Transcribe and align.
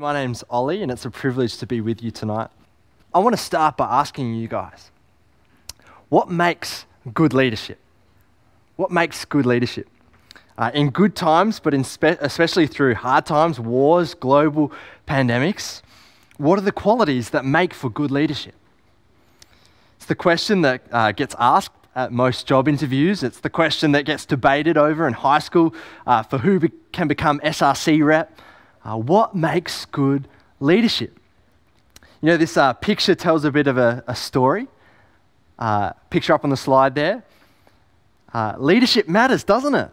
My 0.00 0.12
name's 0.12 0.44
Ollie, 0.48 0.80
and 0.84 0.92
it's 0.92 1.04
a 1.04 1.10
privilege 1.10 1.56
to 1.56 1.66
be 1.66 1.80
with 1.80 2.04
you 2.04 2.12
tonight. 2.12 2.50
I 3.12 3.18
want 3.18 3.36
to 3.36 3.42
start 3.42 3.76
by 3.76 3.86
asking 3.86 4.32
you 4.36 4.46
guys 4.46 4.92
what 6.08 6.30
makes 6.30 6.86
good 7.12 7.34
leadership? 7.34 7.80
What 8.76 8.92
makes 8.92 9.24
good 9.24 9.44
leadership? 9.44 9.88
Uh, 10.56 10.70
in 10.72 10.90
good 10.90 11.16
times, 11.16 11.58
but 11.58 11.74
spe- 11.84 12.20
especially 12.20 12.68
through 12.68 12.94
hard 12.94 13.26
times, 13.26 13.58
wars, 13.58 14.14
global 14.14 14.70
pandemics, 15.08 15.82
what 16.36 16.60
are 16.60 16.62
the 16.62 16.70
qualities 16.70 17.30
that 17.30 17.44
make 17.44 17.74
for 17.74 17.90
good 17.90 18.12
leadership? 18.12 18.54
It's 19.96 20.06
the 20.06 20.14
question 20.14 20.60
that 20.60 20.82
uh, 20.92 21.10
gets 21.10 21.34
asked 21.40 21.72
at 21.96 22.12
most 22.12 22.46
job 22.46 22.68
interviews. 22.68 23.24
It's 23.24 23.40
the 23.40 23.50
question 23.50 23.90
that 23.92 24.04
gets 24.04 24.24
debated 24.26 24.76
over 24.78 25.08
in 25.08 25.14
high 25.14 25.40
school 25.40 25.74
uh, 26.06 26.22
for 26.22 26.38
who 26.38 26.60
be- 26.60 26.70
can 26.92 27.08
become 27.08 27.40
SRC 27.40 28.04
rep. 28.04 28.40
Uh, 28.88 28.96
what 28.96 29.34
makes 29.34 29.84
good 29.84 30.26
leadership? 30.60 31.18
You 32.22 32.28
know, 32.28 32.36
this 32.38 32.56
uh, 32.56 32.72
picture 32.72 33.14
tells 33.14 33.44
a 33.44 33.50
bit 33.50 33.66
of 33.66 33.76
a, 33.76 34.02
a 34.06 34.16
story. 34.16 34.66
Uh, 35.58 35.92
picture 36.08 36.32
up 36.32 36.42
on 36.42 36.48
the 36.48 36.56
slide 36.56 36.94
there. 36.94 37.22
Uh, 38.32 38.54
leadership 38.56 39.06
matters, 39.06 39.44
doesn't 39.44 39.74
it? 39.74 39.90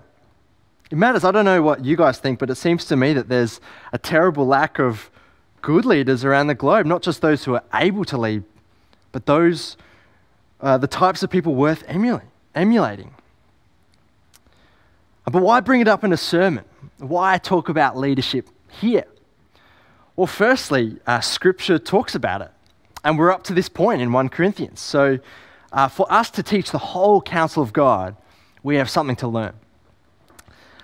It 0.91 0.98
matters. 0.98 1.26
I 1.26 1.31
don't 1.31 1.44
know 1.44 1.62
what 1.62 1.84
you 1.84 1.98
guys 1.98 2.20
think, 2.20 2.39
but 2.39 2.50
it 2.50 2.55
seems 2.55 2.86
to 2.86 2.95
me 2.95 3.12
that 3.12 3.27
there's 3.27 3.59
a 3.91 3.98
terrible 3.98 4.48
lack 4.48 4.80
of 4.80 5.09
good 5.62 5.84
leaders 5.84 6.23
around 6.23 6.48
the 6.48 6.55
globe, 6.55 6.86
not 6.86 7.02
just 7.02 7.22
those 7.22 7.44
who 7.44 7.55
are 7.55 7.64
able 7.73 8.05
to 8.05 8.17
lead, 8.17 8.45
but 9.12 9.25
those, 9.25 9.75
uh, 10.62 10.77
the 10.77 10.88
types 10.88 11.22
of 11.22 11.30
people 11.30 11.53
worth 11.53 11.84
emulating. 11.88 13.14
But 15.25 15.41
why 15.41 15.59
bring 15.59 15.81
it 15.81 15.89
up 15.89 16.05
in 16.05 16.14
a 16.14 16.17
sermon? 16.17 16.64
Why 17.00 17.39
talk 17.39 17.67
about 17.67 17.98
leadership 17.98 18.48
here? 18.82 19.06
Well, 20.16 20.28
firstly, 20.28 20.98
uh, 21.06 21.20
Scripture 21.20 21.78
talks 21.78 22.16
about 22.16 22.42
it, 22.42 22.52
and 23.04 23.20
we're 23.20 23.32
up 23.32 23.44
to 23.46 23.54
this 23.54 23.68
point 23.68 24.02
in 24.02 24.14
1 24.14 24.30
Corinthians. 24.30 24.80
So, 24.80 25.20
uh, 25.73 25.90
for 25.90 26.12
us 26.12 26.30
to 26.32 26.44
teach 26.44 26.72
the 26.72 26.78
whole 26.78 27.22
counsel 27.22 27.62
of 27.62 27.73
God, 27.73 28.16
we 28.64 28.78
have 28.78 28.90
something 28.90 29.17
to 29.17 29.28
learn. 29.28 29.54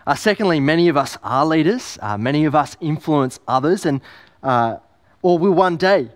Uh, 0.05 0.15
secondly, 0.15 0.59
many 0.59 0.89
of 0.89 0.97
us 0.97 1.17
are 1.23 1.45
leaders, 1.45 1.97
uh, 2.01 2.17
many 2.17 2.45
of 2.45 2.55
us 2.55 2.75
influence 2.81 3.39
others, 3.47 3.85
and 3.85 4.01
uh, 4.43 4.77
or 5.21 5.37
will 5.37 5.53
one 5.53 5.77
day. 5.77 6.09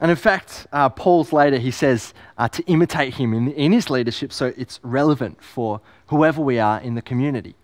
And 0.00 0.10
in 0.10 0.16
fact, 0.16 0.66
uh, 0.72 0.88
Paul's 0.88 1.32
later, 1.32 1.58
he 1.58 1.70
says 1.70 2.14
to 2.52 2.62
imitate 2.64 3.14
him 3.14 3.34
in, 3.34 3.52
in 3.52 3.70
his 3.70 3.90
leadership 3.90 4.32
so 4.32 4.52
it's 4.56 4.80
relevant 4.82 5.44
for 5.44 5.82
whoever 6.06 6.40
we 6.40 6.58
are 6.58 6.80
in 6.80 6.94
the 6.94 7.02
community. 7.02 7.54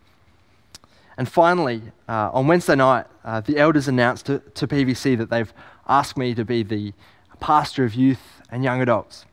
And 1.18 1.28
finally, 1.28 1.82
uh, 2.08 2.30
on 2.32 2.46
Wednesday 2.46 2.74
night, 2.74 3.06
uh, 3.24 3.40
the 3.40 3.58
elders 3.58 3.88
announced 3.88 4.26
to, 4.26 4.40
to, 4.54 4.68
PVC 4.68 5.16
that 5.16 5.30
they've 5.30 5.52
asked 5.88 6.16
me 6.16 6.34
to 6.34 6.44
be 6.44 6.62
the 6.62 6.92
pastor 7.40 7.84
of 7.84 7.94
youth 7.94 8.42
and 8.50 8.62
young 8.62 8.82
adults 8.82 9.24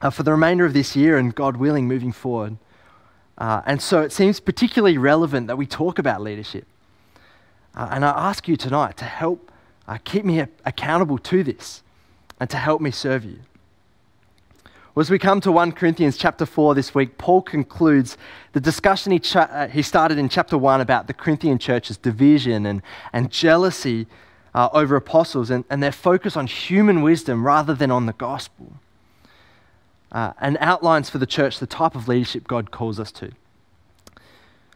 uh, 0.00 0.10
for 0.10 0.22
the 0.22 0.32
remainder 0.32 0.64
of 0.64 0.72
this 0.72 0.96
year 0.96 1.18
and, 1.18 1.34
God 1.34 1.56
willing, 1.56 1.86
moving 1.86 2.12
forward. 2.12 2.56
Uh, 3.36 3.62
and 3.66 3.80
so 3.80 4.00
it 4.00 4.12
seems 4.12 4.40
particularly 4.40 4.98
relevant 4.98 5.46
that 5.48 5.56
we 5.56 5.66
talk 5.66 5.98
about 5.98 6.20
leadership. 6.22 6.66
Uh, 7.74 7.88
and 7.90 8.04
I 8.04 8.10
ask 8.10 8.48
you 8.48 8.56
tonight 8.56 8.96
to 8.98 9.04
help 9.04 9.50
uh, 9.88 9.98
keep 10.04 10.24
me 10.24 10.44
accountable 10.64 11.18
to 11.18 11.42
this 11.42 11.82
and 12.40 12.48
to 12.50 12.56
help 12.56 12.80
me 12.80 12.90
serve 12.90 13.24
you. 13.24 13.40
Well, 14.94 15.00
as 15.00 15.10
we 15.10 15.18
come 15.18 15.40
to 15.40 15.50
1 15.50 15.72
Corinthians 15.72 16.18
chapter 16.18 16.44
4 16.44 16.74
this 16.74 16.94
week, 16.94 17.16
Paul 17.16 17.40
concludes 17.40 18.18
the 18.52 18.60
discussion 18.60 19.10
he, 19.12 19.22
uh, 19.34 19.68
he 19.68 19.80
started 19.80 20.18
in 20.18 20.28
chapter 20.28 20.58
1 20.58 20.82
about 20.82 21.06
the 21.06 21.14
Corinthian 21.14 21.58
church's 21.58 21.96
division 21.96 22.66
and, 22.66 22.82
and 23.10 23.30
jealousy 23.30 24.06
uh, 24.54 24.68
over 24.74 24.94
apostles 24.94 25.48
and, 25.48 25.64
and 25.70 25.82
their 25.82 25.92
focus 25.92 26.36
on 26.36 26.46
human 26.46 27.00
wisdom 27.00 27.46
rather 27.46 27.72
than 27.72 27.90
on 27.90 28.04
the 28.04 28.12
gospel. 28.12 28.74
Uh, 30.10 30.34
and 30.42 30.58
outlines 30.60 31.08
for 31.08 31.16
the 31.16 31.26
church 31.26 31.58
the 31.58 31.66
type 31.66 31.94
of 31.94 32.06
leadership 32.06 32.46
God 32.46 32.70
calls 32.70 33.00
us 33.00 33.10
to. 33.12 33.32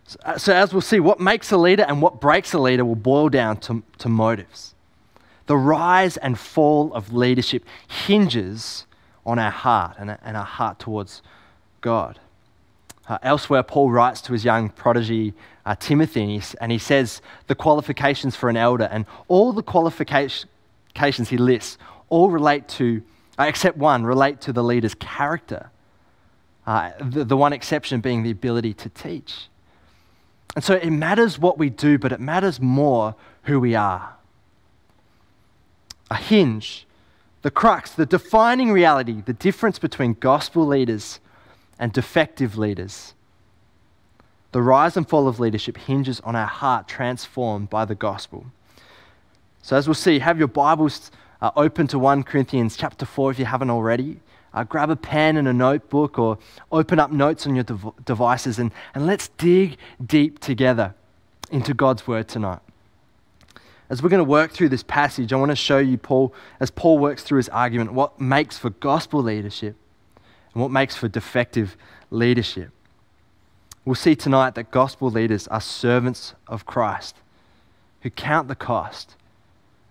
So, 0.06 0.18
uh, 0.24 0.38
so, 0.38 0.54
as 0.54 0.72
we'll 0.72 0.80
see, 0.80 0.98
what 0.98 1.20
makes 1.20 1.52
a 1.52 1.58
leader 1.58 1.84
and 1.86 2.00
what 2.00 2.22
breaks 2.22 2.54
a 2.54 2.58
leader 2.58 2.86
will 2.86 2.94
boil 2.94 3.28
down 3.28 3.58
to, 3.58 3.82
to 3.98 4.08
motives. 4.08 4.74
The 5.44 5.58
rise 5.58 6.16
and 6.16 6.38
fall 6.38 6.94
of 6.94 7.12
leadership 7.12 7.66
hinges 7.86 8.85
on 9.26 9.38
our 9.38 9.50
heart 9.50 9.96
and, 9.98 10.16
and 10.22 10.36
our 10.36 10.44
heart 10.44 10.78
towards 10.78 11.20
God. 11.80 12.18
Uh, 13.08 13.18
elsewhere, 13.22 13.62
Paul 13.62 13.90
writes 13.90 14.20
to 14.22 14.32
his 14.32 14.44
young 14.44 14.70
prodigy 14.70 15.34
uh, 15.64 15.74
Timothy, 15.74 16.22
and 16.22 16.30
he, 16.30 16.42
and 16.60 16.72
he 16.72 16.78
says 16.78 17.20
the 17.48 17.54
qualifications 17.54 18.34
for 18.34 18.48
an 18.48 18.56
elder, 18.56 18.88
and 18.90 19.04
all 19.28 19.52
the 19.52 19.62
qualifications 19.62 20.46
he 21.28 21.36
lists 21.36 21.76
all 22.08 22.30
relate 22.30 22.68
to, 22.68 23.02
uh, 23.38 23.44
except 23.44 23.76
one, 23.76 24.04
relate 24.04 24.40
to 24.42 24.52
the 24.52 24.62
leader's 24.62 24.94
character. 24.94 25.70
Uh, 26.66 26.90
the, 27.00 27.24
the 27.24 27.36
one 27.36 27.52
exception 27.52 28.00
being 28.00 28.22
the 28.22 28.30
ability 28.30 28.74
to 28.74 28.88
teach. 28.88 29.48
And 30.56 30.64
so 30.64 30.74
it 30.74 30.90
matters 30.90 31.38
what 31.38 31.58
we 31.58 31.70
do, 31.70 31.98
but 31.98 32.12
it 32.12 32.20
matters 32.20 32.60
more 32.60 33.14
who 33.42 33.60
we 33.60 33.74
are. 33.74 34.14
A 36.10 36.16
hinge 36.16 36.85
the 37.46 37.50
crux, 37.52 37.92
the 37.92 38.04
defining 38.04 38.72
reality, 38.72 39.22
the 39.24 39.32
difference 39.32 39.78
between 39.78 40.14
gospel 40.14 40.66
leaders 40.66 41.20
and 41.78 41.92
defective 41.92 42.58
leaders. 42.58 43.14
The 44.50 44.60
rise 44.60 44.96
and 44.96 45.08
fall 45.08 45.28
of 45.28 45.38
leadership 45.38 45.76
hinges 45.76 46.18
on 46.22 46.34
our 46.34 46.48
heart 46.48 46.88
transformed 46.88 47.70
by 47.70 47.84
the 47.84 47.94
gospel. 47.94 48.46
So, 49.62 49.76
as 49.76 49.86
we'll 49.86 49.94
see, 49.94 50.18
have 50.18 50.40
your 50.40 50.48
Bibles 50.48 51.12
uh, 51.40 51.52
open 51.54 51.86
to 51.86 52.00
1 52.00 52.24
Corinthians 52.24 52.76
chapter 52.76 53.06
4 53.06 53.30
if 53.30 53.38
you 53.38 53.44
haven't 53.44 53.70
already. 53.70 54.18
Uh, 54.52 54.64
grab 54.64 54.90
a 54.90 54.96
pen 54.96 55.36
and 55.36 55.46
a 55.46 55.52
notebook 55.52 56.18
or 56.18 56.38
open 56.72 56.98
up 56.98 57.12
notes 57.12 57.46
on 57.46 57.54
your 57.54 57.62
dev- 57.62 57.92
devices 58.04 58.58
and, 58.58 58.72
and 58.92 59.06
let's 59.06 59.28
dig 59.38 59.76
deep 60.04 60.40
together 60.40 60.96
into 61.52 61.74
God's 61.74 62.08
word 62.08 62.26
tonight 62.26 62.65
as 63.88 64.02
we're 64.02 64.08
going 64.08 64.24
to 64.24 64.24
work 64.24 64.50
through 64.50 64.68
this 64.68 64.82
passage, 64.82 65.32
I 65.32 65.36
want 65.36 65.50
to 65.50 65.56
show 65.56 65.78
you, 65.78 65.96
Paul, 65.96 66.34
as 66.58 66.70
Paul 66.70 66.98
works 66.98 67.22
through 67.22 67.38
his 67.38 67.48
argument, 67.50 67.92
what 67.92 68.20
makes 68.20 68.58
for 68.58 68.70
gospel 68.70 69.22
leadership 69.22 69.76
and 70.52 70.62
what 70.62 70.70
makes 70.70 70.96
for 70.96 71.08
defective 71.08 71.76
leadership. 72.10 72.70
We'll 73.84 73.94
see 73.94 74.16
tonight 74.16 74.56
that 74.56 74.70
gospel 74.70 75.10
leaders 75.10 75.46
are 75.48 75.60
servants 75.60 76.34
of 76.48 76.66
Christ 76.66 77.16
who 78.00 78.10
count 78.10 78.48
the 78.48 78.56
cost 78.56 79.14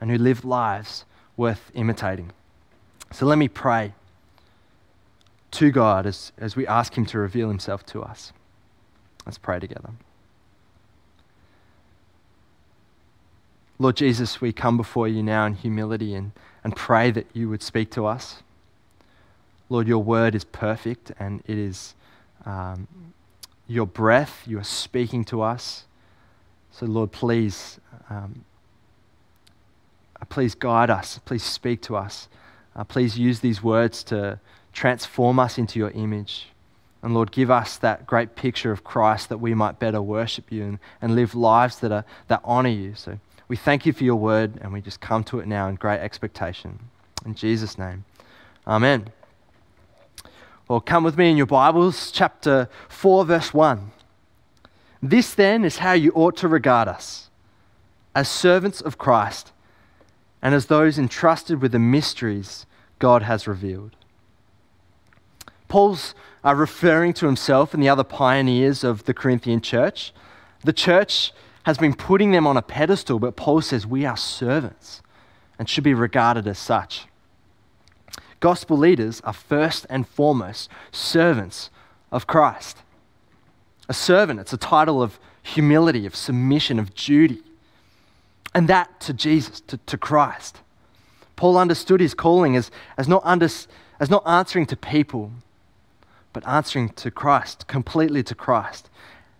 and 0.01 0.11
who 0.11 0.17
live 0.17 0.43
lives 0.43 1.05
worth 1.37 1.71
imitating. 1.73 2.31
So 3.11 3.25
let 3.25 3.37
me 3.37 3.47
pray 3.47 3.93
to 5.51 5.71
God 5.71 6.05
as, 6.05 6.33
as 6.37 6.55
we 6.55 6.67
ask 6.67 6.97
Him 6.97 7.05
to 7.07 7.19
reveal 7.19 7.47
Himself 7.47 7.85
to 7.87 8.01
us. 8.01 8.33
Let's 9.25 9.37
pray 9.37 9.59
together. 9.59 9.91
Lord 13.77 13.97
Jesus, 13.97 14.39
we 14.39 14.53
come 14.53 14.77
before 14.77 15.07
you 15.07 15.21
now 15.21 15.45
in 15.45 15.53
humility 15.53 16.15
and, 16.15 16.31
and 16.63 16.75
pray 16.75 17.11
that 17.11 17.27
you 17.33 17.49
would 17.49 17.61
speak 17.61 17.91
to 17.91 18.05
us. 18.05 18.41
Lord, 19.67 19.87
your 19.87 20.01
word 20.01 20.33
is 20.33 20.45
perfect 20.45 21.11
and 21.19 21.43
it 21.45 21.57
is 21.57 21.93
um, 22.45 22.87
your 23.67 23.85
breath. 23.85 24.43
You 24.45 24.59
are 24.59 24.63
speaking 24.63 25.25
to 25.25 25.41
us. 25.41 25.85
So, 26.71 26.85
Lord, 26.85 27.11
please, 27.11 27.79
um, 28.09 28.45
please 30.29 30.55
guide 30.55 30.89
us. 30.89 31.19
Please 31.25 31.43
speak 31.43 31.81
to 31.83 31.97
us. 31.97 32.29
Uh, 32.75 32.83
please 32.83 33.17
use 33.17 33.39
these 33.39 33.61
words 33.61 34.03
to 34.03 34.39
transform 34.71 35.39
us 35.39 35.57
into 35.57 35.79
your 35.79 35.91
image. 35.91 36.47
And 37.01 37.13
Lord, 37.13 37.31
give 37.31 37.51
us 37.51 37.77
that 37.77 38.07
great 38.07 38.35
picture 38.35 38.71
of 38.71 38.83
Christ 38.83 39.29
that 39.29 39.37
we 39.37 39.53
might 39.53 39.79
better 39.79 40.01
worship 40.01 40.51
you 40.51 40.63
and, 40.63 40.79
and 41.01 41.15
live 41.15 41.35
lives 41.35 41.79
that, 41.79 41.91
are, 41.91 42.05
that 42.27 42.41
honor 42.43 42.69
you. 42.69 42.95
So, 42.95 43.19
we 43.47 43.55
thank 43.55 43.85
you 43.85 43.93
for 43.93 44.03
your 44.03 44.15
word, 44.15 44.57
and 44.61 44.73
we 44.73 44.81
just 44.81 44.99
come 44.99 45.23
to 45.25 45.39
it 45.39 45.47
now 45.47 45.67
in 45.67 45.75
great 45.75 45.99
expectation. 45.99 46.79
In 47.25 47.35
Jesus' 47.35 47.77
name, 47.77 48.05
amen. 48.67 49.09
Well, 50.67 50.81
come 50.81 51.03
with 51.03 51.17
me 51.17 51.29
in 51.29 51.37
your 51.37 51.45
Bibles, 51.45 52.11
chapter 52.11 52.69
4, 52.89 53.25
verse 53.25 53.53
1. 53.53 53.91
This 55.01 55.35
then 55.35 55.63
is 55.63 55.77
how 55.77 55.93
you 55.93 56.11
ought 56.15 56.35
to 56.37 56.47
regard 56.47 56.87
us 56.87 57.29
as 58.15 58.27
servants 58.27 58.81
of 58.81 58.97
Christ 58.97 59.51
and 60.41 60.55
as 60.55 60.65
those 60.65 60.97
entrusted 60.97 61.61
with 61.61 61.71
the 61.71 61.79
mysteries 61.79 62.65
God 62.97 63.21
has 63.23 63.47
revealed. 63.47 63.95
Paul's 65.67 66.15
uh, 66.43 66.55
referring 66.55 67.13
to 67.13 67.25
himself 67.25 67.73
and 67.73 67.83
the 67.83 67.89
other 67.89 68.03
pioneers 68.03 68.83
of 68.83 69.03
the 69.03 69.13
Corinthian 69.13 69.61
church. 69.61 70.13
The 70.63 70.73
church 70.73 71.31
has 71.65 71.77
been 71.77 71.93
putting 71.93 72.31
them 72.31 72.47
on 72.47 72.57
a 72.57 72.61
pedestal, 72.61 73.19
but 73.19 73.35
Paul 73.35 73.61
says 73.61 73.85
we 73.85 74.05
are 74.05 74.17
servants 74.17 75.01
and 75.59 75.67
should 75.67 75.83
be 75.83 75.93
regarded 75.93 76.47
as 76.47 76.59
such. 76.59 77.07
Gospel 78.39 78.77
leaders 78.77 79.21
are 79.21 79.33
first 79.33 79.85
and 79.89 80.07
foremost 80.07 80.69
servants 80.91 81.69
of 82.11 82.27
Christ. 82.27 82.77
A 83.89 83.93
servant, 83.93 84.39
it's 84.39 84.53
a 84.53 84.57
title 84.57 85.01
of 85.01 85.19
humility, 85.41 86.05
of 86.05 86.15
submission, 86.15 86.79
of 86.79 86.93
duty. 86.93 87.41
and 88.53 88.69
that 88.69 89.01
to 89.01 89.13
Jesus, 89.13 89.59
to, 89.61 89.77
to 89.77 89.97
Christ. 89.97 90.61
Paul 91.35 91.57
understood 91.57 91.99
his 91.99 92.13
calling 92.13 92.55
as, 92.55 92.71
as, 92.97 93.07
not 93.07 93.21
under, 93.25 93.49
as 93.99 94.09
not 94.09 94.23
answering 94.25 94.65
to 94.67 94.77
people, 94.77 95.31
but 96.31 96.47
answering 96.47 96.89
to 96.89 97.11
Christ, 97.11 97.67
completely 97.67 98.23
to 98.23 98.33
Christ. 98.33 98.89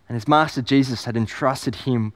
And 0.07 0.15
his 0.15 0.27
master 0.27 0.61
Jesus 0.61 1.05
had 1.05 1.17
entrusted 1.17 1.75
him 1.75 2.13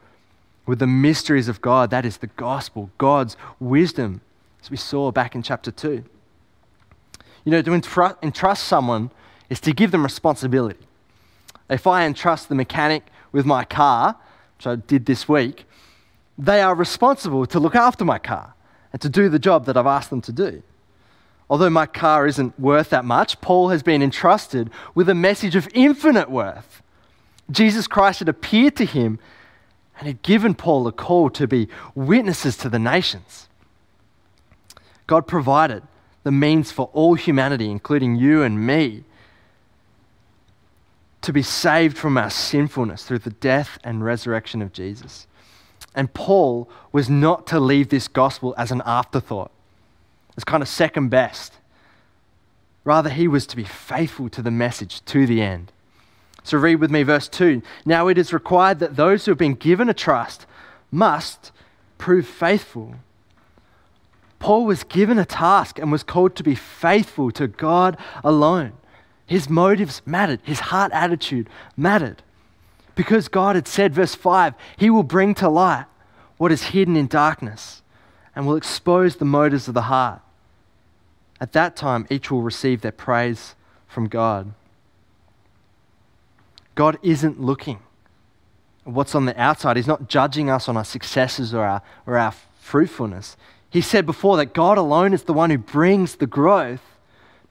with 0.66 0.80
the 0.80 0.88
mysteries 0.88 1.48
of 1.48 1.62
God. 1.62 1.90
That 1.90 2.06
is 2.06 2.18
the 2.18 2.28
gospel, 2.28 2.92
God's 2.98 3.36
wisdom, 3.60 4.22
as 4.62 4.70
we 4.70 4.78
saw 4.78 5.12
back 5.12 5.34
in 5.34 5.42
chapter 5.42 5.72
2. 5.72 6.04
You 7.46 7.52
know, 7.52 7.62
to 7.62 7.74
entrust 8.22 8.64
someone 8.66 9.10
is 9.50 9.60
to 9.62 9.74
give 9.74 9.92
them 9.92 10.04
responsibility. 10.04 10.80
If 11.70 11.88
I 11.88 12.06
entrust 12.06 12.50
the 12.50 12.56
mechanic 12.56 13.04
with 13.32 13.46
my 13.46 13.64
car, 13.64 14.16
which 14.58 14.68
I 14.68 14.76
did 14.76 15.06
this 15.06 15.28
week, 15.28 15.66
they 16.38 16.62
are 16.62 16.76
responsible 16.76 17.46
to 17.48 17.60
look 17.60 17.76
after 17.76 18.06
my 18.06 18.20
car 18.20 18.54
and 18.94 19.02
to 19.02 19.10
do 19.10 19.30
the 19.30 19.40
job 19.40 19.66
that 19.66 19.78
I've 19.78 19.86
asked 19.86 20.10
them 20.10 20.22
to 20.22 20.32
do. 20.32 20.62
Although 21.50 21.70
my 21.70 21.88
car 21.88 22.28
isn't 22.28 22.60
worth 22.60 22.92
that 22.92 23.06
much, 23.06 23.42
Paul 23.42 23.70
has 23.70 23.82
been 23.82 24.04
entrusted 24.04 24.70
with 24.94 25.10
a 25.10 25.16
message 25.16 25.56
of 25.56 25.68
infinite 25.74 26.30
worth. 26.30 26.84
Jesus 27.52 27.88
Christ 27.88 28.20
had 28.20 28.30
appeared 28.30 28.76
to 28.78 28.86
him 28.86 29.20
and 29.98 30.08
had 30.08 30.22
given 30.22 30.56
Paul 30.56 30.88
a 30.88 30.92
call 30.92 31.30
to 31.32 31.48
be 31.48 31.68
witnesses 31.96 32.56
to 32.58 32.70
the 32.70 32.80
nations. 32.80 33.50
God 35.08 35.28
provided 35.28 35.84
the 36.24 36.32
means 36.32 36.72
for 36.72 36.90
all 36.94 37.16
humanity, 37.16 37.70
including 37.72 38.16
you 38.16 38.44
and 38.44 38.66
me, 38.66 39.04
to 41.22 41.34
be 41.34 41.42
saved 41.42 41.98
from 41.98 42.18
our 42.18 42.30
sinfulness 42.30 43.04
through 43.04 43.20
the 43.20 43.30
death 43.30 43.78
and 43.84 44.04
resurrection 44.04 44.62
of 44.62 44.72
Jesus. 44.72 45.28
And 45.96 46.14
Paul 46.14 46.70
was 46.92 47.10
not 47.10 47.48
to 47.48 47.60
leave 47.60 47.90
this 47.90 48.08
gospel 48.08 48.54
as 48.58 48.72
an 48.72 48.82
afterthought, 48.86 49.52
as 50.38 50.44
kind 50.44 50.62
of 50.62 50.70
second 50.70 51.10
best. 51.10 51.54
Rather, 52.84 53.10
he 53.10 53.28
was 53.28 53.46
to 53.48 53.56
be 53.56 53.64
faithful 53.64 54.30
to 54.30 54.42
the 54.42 54.52
message 54.52 55.04
to 55.06 55.26
the 55.26 55.42
end. 55.42 55.72
So, 56.44 56.58
read 56.58 56.76
with 56.76 56.92
me 56.92 57.04
verse 57.04 57.28
2. 57.28 57.62
Now 57.86 58.08
it 58.08 58.18
is 58.18 58.34
required 58.34 58.80
that 58.80 58.96
those 58.96 59.26
who 59.26 59.32
have 59.32 59.38
been 59.38 59.56
given 59.56 59.90
a 59.90 59.94
trust 59.94 60.46
must 60.92 61.52
prove 61.98 62.26
faithful. 62.26 62.96
Paul 64.40 64.66
was 64.66 64.84
given 64.84 65.20
a 65.20 65.26
task 65.26 65.78
and 65.78 65.92
was 65.92 66.04
called 66.04 66.36
to 66.38 66.44
be 66.44 66.56
faithful 66.56 67.30
to 67.32 67.48
God 67.48 67.98
alone. 68.24 68.74
His 69.26 69.50
motives 69.50 70.02
mattered, 70.06 70.40
his 70.44 70.60
heart 70.60 70.92
attitude 70.94 71.50
mattered. 71.78 72.24
Because 72.96 73.28
God 73.28 73.56
had 73.56 73.68
said, 73.68 73.94
verse 73.94 74.16
5, 74.16 74.56
He 74.76 74.90
will 74.90 75.04
bring 75.04 75.36
to 75.36 75.48
light 75.50 75.86
what 76.38 76.52
is 76.52 76.64
hidden 76.64 76.96
in 76.96 77.08
darkness 77.08 77.82
and 78.36 78.48
will 78.48 78.56
expose 78.56 79.18
the 79.18 79.26
motives 79.26 79.68
of 79.68 79.74
the 79.74 79.84
heart. 79.84 80.22
At 81.40 81.54
that 81.54 81.76
time, 81.76 82.08
each 82.10 82.32
will 82.32 82.42
receive 82.42 82.82
their 82.82 82.92
praise 82.92 83.56
from 83.88 84.08
God. 84.08 84.54
God 86.80 86.98
isn't 87.02 87.42
looking 87.42 87.80
at 88.86 88.94
what's 88.94 89.14
on 89.14 89.26
the 89.26 89.38
outside. 89.38 89.76
He's 89.76 89.86
not 89.86 90.08
judging 90.08 90.50
us 90.50 90.70
on 90.70 90.78
our 90.78 90.86
successes 90.86 91.54
or 91.54 91.66
our, 91.66 91.82
or 92.08 92.18
our 92.18 92.34
fruitfulness. 92.62 93.36
He 93.70 93.82
said 93.82 94.06
before 94.06 94.38
that 94.38 94.54
God 94.54 94.78
alone 94.78 95.14
is 95.14 95.24
the 95.24 95.34
one 95.34 95.50
who 95.50 95.58
brings 95.58 96.16
the 96.16 96.26
growth, 96.26 96.82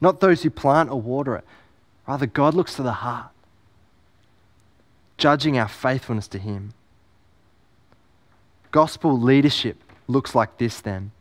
not 0.01 0.19
those 0.19 0.41
who 0.41 0.49
plant 0.49 0.89
or 0.89 0.99
water 0.99 1.35
it. 1.35 1.45
Rather, 2.07 2.25
God 2.25 2.55
looks 2.55 2.73
to 2.77 2.81
the 2.81 2.91
heart, 2.91 3.29
judging 5.15 5.59
our 5.59 5.67
faithfulness 5.67 6.27
to 6.29 6.39
Him. 6.39 6.73
Gospel 8.71 9.15
leadership 9.15 9.77
looks 10.07 10.33
like 10.33 10.57
this 10.57 10.81
then 10.81 11.11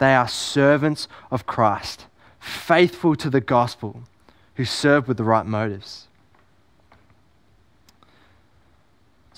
they 0.00 0.16
are 0.16 0.26
servants 0.26 1.06
of 1.30 1.46
Christ, 1.46 2.06
faithful 2.40 3.14
to 3.14 3.30
the 3.30 3.40
gospel, 3.40 4.02
who 4.56 4.64
serve 4.64 5.06
with 5.06 5.16
the 5.16 5.22
right 5.22 5.46
motives. 5.46 6.08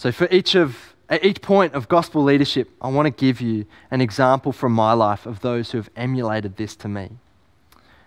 So, 0.04 0.12
for 0.12 0.28
each 0.30 0.54
of 0.54 0.94
at 1.08 1.24
each 1.24 1.40
point 1.40 1.72
of 1.72 1.88
gospel 1.88 2.22
leadership, 2.22 2.68
I 2.78 2.88
want 2.88 3.06
to 3.06 3.10
give 3.10 3.40
you 3.40 3.64
an 3.90 4.02
example 4.02 4.52
from 4.52 4.72
my 4.72 4.92
life 4.92 5.24
of 5.24 5.40
those 5.40 5.70
who 5.70 5.78
have 5.78 5.88
emulated 5.96 6.58
this 6.58 6.76
to 6.76 6.88
me. 6.88 7.12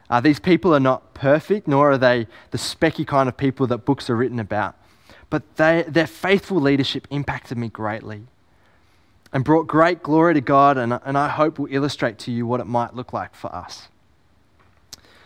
Uh, 0.07 0.21
these 0.21 0.39
people 0.39 0.75
are 0.75 0.79
not 0.79 1.15
perfect, 1.15 1.67
nor 1.67 1.89
are 1.89 1.97
they 1.97 2.27
the 2.51 2.59
specky 2.59 3.07
kind 3.07 3.27
of 3.27 3.35
people 3.35 3.65
that 3.65 3.79
books 3.79 4.11
are 4.11 4.15
written 4.15 4.39
about. 4.39 4.75
But 5.31 5.55
they, 5.55 5.85
their 5.87 6.05
faithful 6.05 6.61
leadership 6.61 7.07
impacted 7.09 7.57
me 7.57 7.67
greatly 7.67 8.21
and 9.33 9.43
brought 9.43 9.65
great 9.65 10.03
glory 10.03 10.35
to 10.35 10.41
God, 10.41 10.77
and, 10.77 10.99
and 11.03 11.17
I 11.17 11.29
hope 11.29 11.57
will 11.57 11.67
illustrate 11.71 12.19
to 12.19 12.31
you 12.31 12.45
what 12.45 12.59
it 12.59 12.67
might 12.67 12.93
look 12.93 13.11
like 13.11 13.33
for 13.33 13.51
us. 13.51 13.87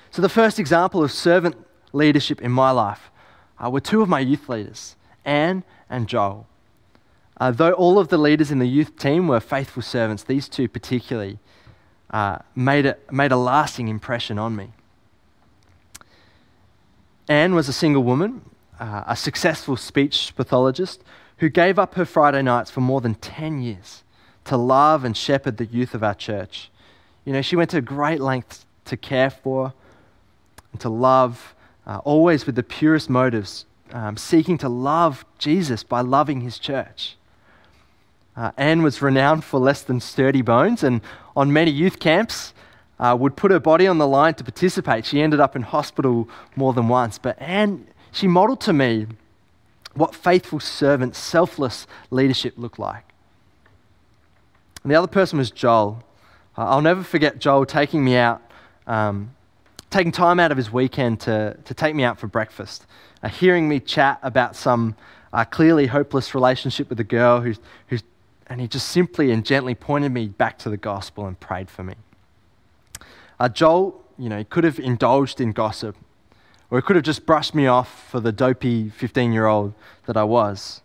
So, 0.09 0.21
the 0.21 0.29
first 0.29 0.57
example 0.57 1.03
of 1.03 1.11
servant 1.11 1.57
leadership 1.91 2.41
in 2.41 2.53
my 2.53 2.71
life 2.71 3.11
uh, 3.59 3.69
were 3.69 3.81
two 3.81 4.01
of 4.01 4.07
my 4.07 4.21
youth 4.21 4.47
leaders, 4.47 4.95
Anne 5.25 5.65
and 5.89 6.07
Joel. 6.07 6.47
Uh, 7.41 7.49
though 7.49 7.71
all 7.71 7.97
of 7.97 8.09
the 8.09 8.19
leaders 8.19 8.51
in 8.51 8.59
the 8.59 8.67
youth 8.67 8.95
team 8.99 9.27
were 9.27 9.39
faithful 9.39 9.81
servants, 9.81 10.21
these 10.21 10.47
two 10.47 10.67
particularly 10.67 11.39
uh, 12.11 12.37
made, 12.55 12.85
a, 12.85 12.95
made 13.09 13.31
a 13.31 13.35
lasting 13.35 13.87
impression 13.87 14.37
on 14.37 14.55
me. 14.55 14.69
Anne 17.27 17.55
was 17.55 17.67
a 17.67 17.73
single 17.73 18.03
woman, 18.03 18.43
uh, 18.79 19.05
a 19.07 19.15
successful 19.15 19.75
speech 19.75 20.35
pathologist 20.35 21.03
who 21.37 21.49
gave 21.49 21.79
up 21.79 21.95
her 21.95 22.05
Friday 22.05 22.43
nights 22.43 22.69
for 22.69 22.81
more 22.81 23.01
than 23.01 23.15
10 23.15 23.59
years 23.63 24.03
to 24.45 24.55
love 24.55 25.03
and 25.03 25.17
shepherd 25.17 25.57
the 25.57 25.65
youth 25.65 25.95
of 25.95 26.03
our 26.03 26.13
church. 26.13 26.69
You 27.25 27.33
know, 27.33 27.41
she 27.41 27.55
went 27.55 27.71
to 27.71 27.81
great 27.81 28.21
lengths 28.21 28.67
to 28.85 28.95
care 28.95 29.31
for 29.31 29.73
and 30.73 30.79
to 30.81 30.89
love, 30.89 31.55
uh, 31.87 32.01
always 32.03 32.45
with 32.45 32.53
the 32.53 32.61
purest 32.61 33.09
motives, 33.09 33.65
um, 33.93 34.15
seeking 34.15 34.59
to 34.59 34.69
love 34.69 35.25
Jesus 35.39 35.81
by 35.81 36.01
loving 36.01 36.41
his 36.41 36.59
church. 36.59 37.17
Uh, 38.35 38.51
Anne 38.57 38.81
was 38.81 39.01
renowned 39.01 39.43
for 39.43 39.59
less 39.59 39.81
than 39.81 39.99
sturdy 39.99 40.41
bones, 40.41 40.83
and 40.83 41.01
on 41.35 41.51
many 41.51 41.71
youth 41.71 41.99
camps, 41.99 42.53
uh, 43.01 43.17
would 43.19 43.35
put 43.35 43.51
her 43.51 43.59
body 43.59 43.87
on 43.87 43.97
the 43.97 44.07
line 44.07 44.35
to 44.35 44.43
participate. 44.43 45.05
She 45.05 45.21
ended 45.21 45.39
up 45.39 45.55
in 45.55 45.63
hospital 45.63 46.29
more 46.55 46.71
than 46.71 46.87
once. 46.87 47.17
But 47.17 47.41
Anne, 47.41 47.87
she 48.11 48.27
modeled 48.27 48.61
to 48.61 48.73
me 48.73 49.07
what 49.95 50.13
faithful 50.13 50.59
servant, 50.59 51.15
selfless 51.15 51.87
leadership 52.11 52.53
looked 52.57 52.79
like. 52.79 53.03
And 54.83 54.91
the 54.91 54.95
other 54.95 55.07
person 55.07 55.39
was 55.39 55.51
Joel. 55.51 56.03
Uh, 56.57 56.65
I'll 56.67 56.81
never 56.81 57.03
forget 57.03 57.39
Joel 57.39 57.65
taking 57.65 58.05
me 58.05 58.15
out, 58.15 58.41
um, 58.85 59.35
taking 59.89 60.11
time 60.11 60.39
out 60.39 60.51
of 60.51 60.57
his 60.57 60.71
weekend 60.71 61.19
to, 61.21 61.57
to 61.65 61.73
take 61.73 61.95
me 61.95 62.03
out 62.03 62.19
for 62.19 62.27
breakfast, 62.27 62.85
uh, 63.23 63.29
hearing 63.29 63.67
me 63.67 63.79
chat 63.79 64.19
about 64.21 64.55
some 64.55 64.95
uh, 65.33 65.43
clearly 65.45 65.87
hopeless 65.87 66.35
relationship 66.35 66.89
with 66.89 66.99
a 66.99 67.03
girl 67.03 67.41
who's, 67.41 67.59
who's 67.87 68.03
and 68.51 68.59
he 68.59 68.67
just 68.67 68.89
simply 68.89 69.31
and 69.31 69.45
gently 69.45 69.73
pointed 69.73 70.11
me 70.11 70.27
back 70.27 70.59
to 70.59 70.69
the 70.69 70.75
gospel 70.75 71.25
and 71.25 71.39
prayed 71.39 71.69
for 71.69 71.83
me. 71.83 71.95
Uh, 73.39 73.47
Joel, 73.47 74.03
you 74.17 74.27
know, 74.27 74.39
he 74.39 74.43
could 74.43 74.65
have 74.65 74.77
indulged 74.77 75.39
in 75.39 75.53
gossip, 75.53 75.95
or 76.69 76.77
he 76.77 76.81
could 76.81 76.97
have 76.97 77.05
just 77.05 77.25
brushed 77.25 77.55
me 77.55 77.65
off 77.65 78.09
for 78.09 78.19
the 78.19 78.33
dopey 78.33 78.89
15 78.89 79.31
year 79.31 79.45
old 79.45 79.73
that 80.05 80.17
I 80.17 80.25
was. 80.25 80.81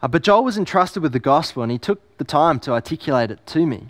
Uh, 0.00 0.06
but 0.06 0.22
Joel 0.22 0.44
was 0.44 0.56
entrusted 0.56 1.02
with 1.02 1.12
the 1.12 1.18
gospel, 1.18 1.64
and 1.64 1.72
he 1.72 1.78
took 1.78 2.18
the 2.18 2.24
time 2.24 2.60
to 2.60 2.70
articulate 2.70 3.32
it 3.32 3.44
to 3.48 3.66
me 3.66 3.88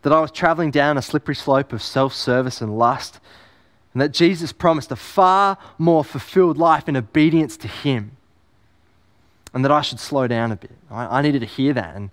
that 0.00 0.12
I 0.12 0.20
was 0.20 0.30
traveling 0.30 0.70
down 0.70 0.96
a 0.96 1.02
slippery 1.02 1.34
slope 1.34 1.72
of 1.74 1.82
self 1.82 2.14
service 2.14 2.62
and 2.62 2.78
lust, 2.78 3.20
and 3.92 4.00
that 4.00 4.12
Jesus 4.12 4.52
promised 4.52 4.90
a 4.90 4.96
far 4.96 5.58
more 5.76 6.02
fulfilled 6.02 6.56
life 6.56 6.88
in 6.88 6.96
obedience 6.96 7.58
to 7.58 7.68
Him 7.68 8.16
and 9.54 9.64
that 9.64 9.70
I 9.70 9.80
should 9.80 10.00
slow 10.00 10.26
down 10.26 10.52
a 10.52 10.56
bit. 10.56 10.72
I, 10.90 11.18
I 11.18 11.22
needed 11.22 11.40
to 11.40 11.46
hear 11.46 11.72
that. 11.72 11.94
And 11.94 12.10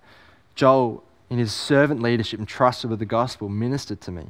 Joel, 0.54 1.02
in 1.28 1.38
his 1.38 1.52
servant 1.52 2.00
leadership 2.00 2.38
and 2.38 2.48
trusted 2.48 2.88
with 2.88 3.00
the 3.00 3.04
gospel, 3.04 3.48
ministered 3.48 4.00
to 4.02 4.12
me. 4.12 4.26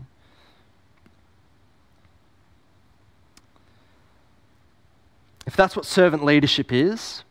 If 5.46 5.56
that's 5.56 5.76
what 5.76 5.84
servant 5.84 6.24
leadership 6.24 6.72
is, 6.72 7.22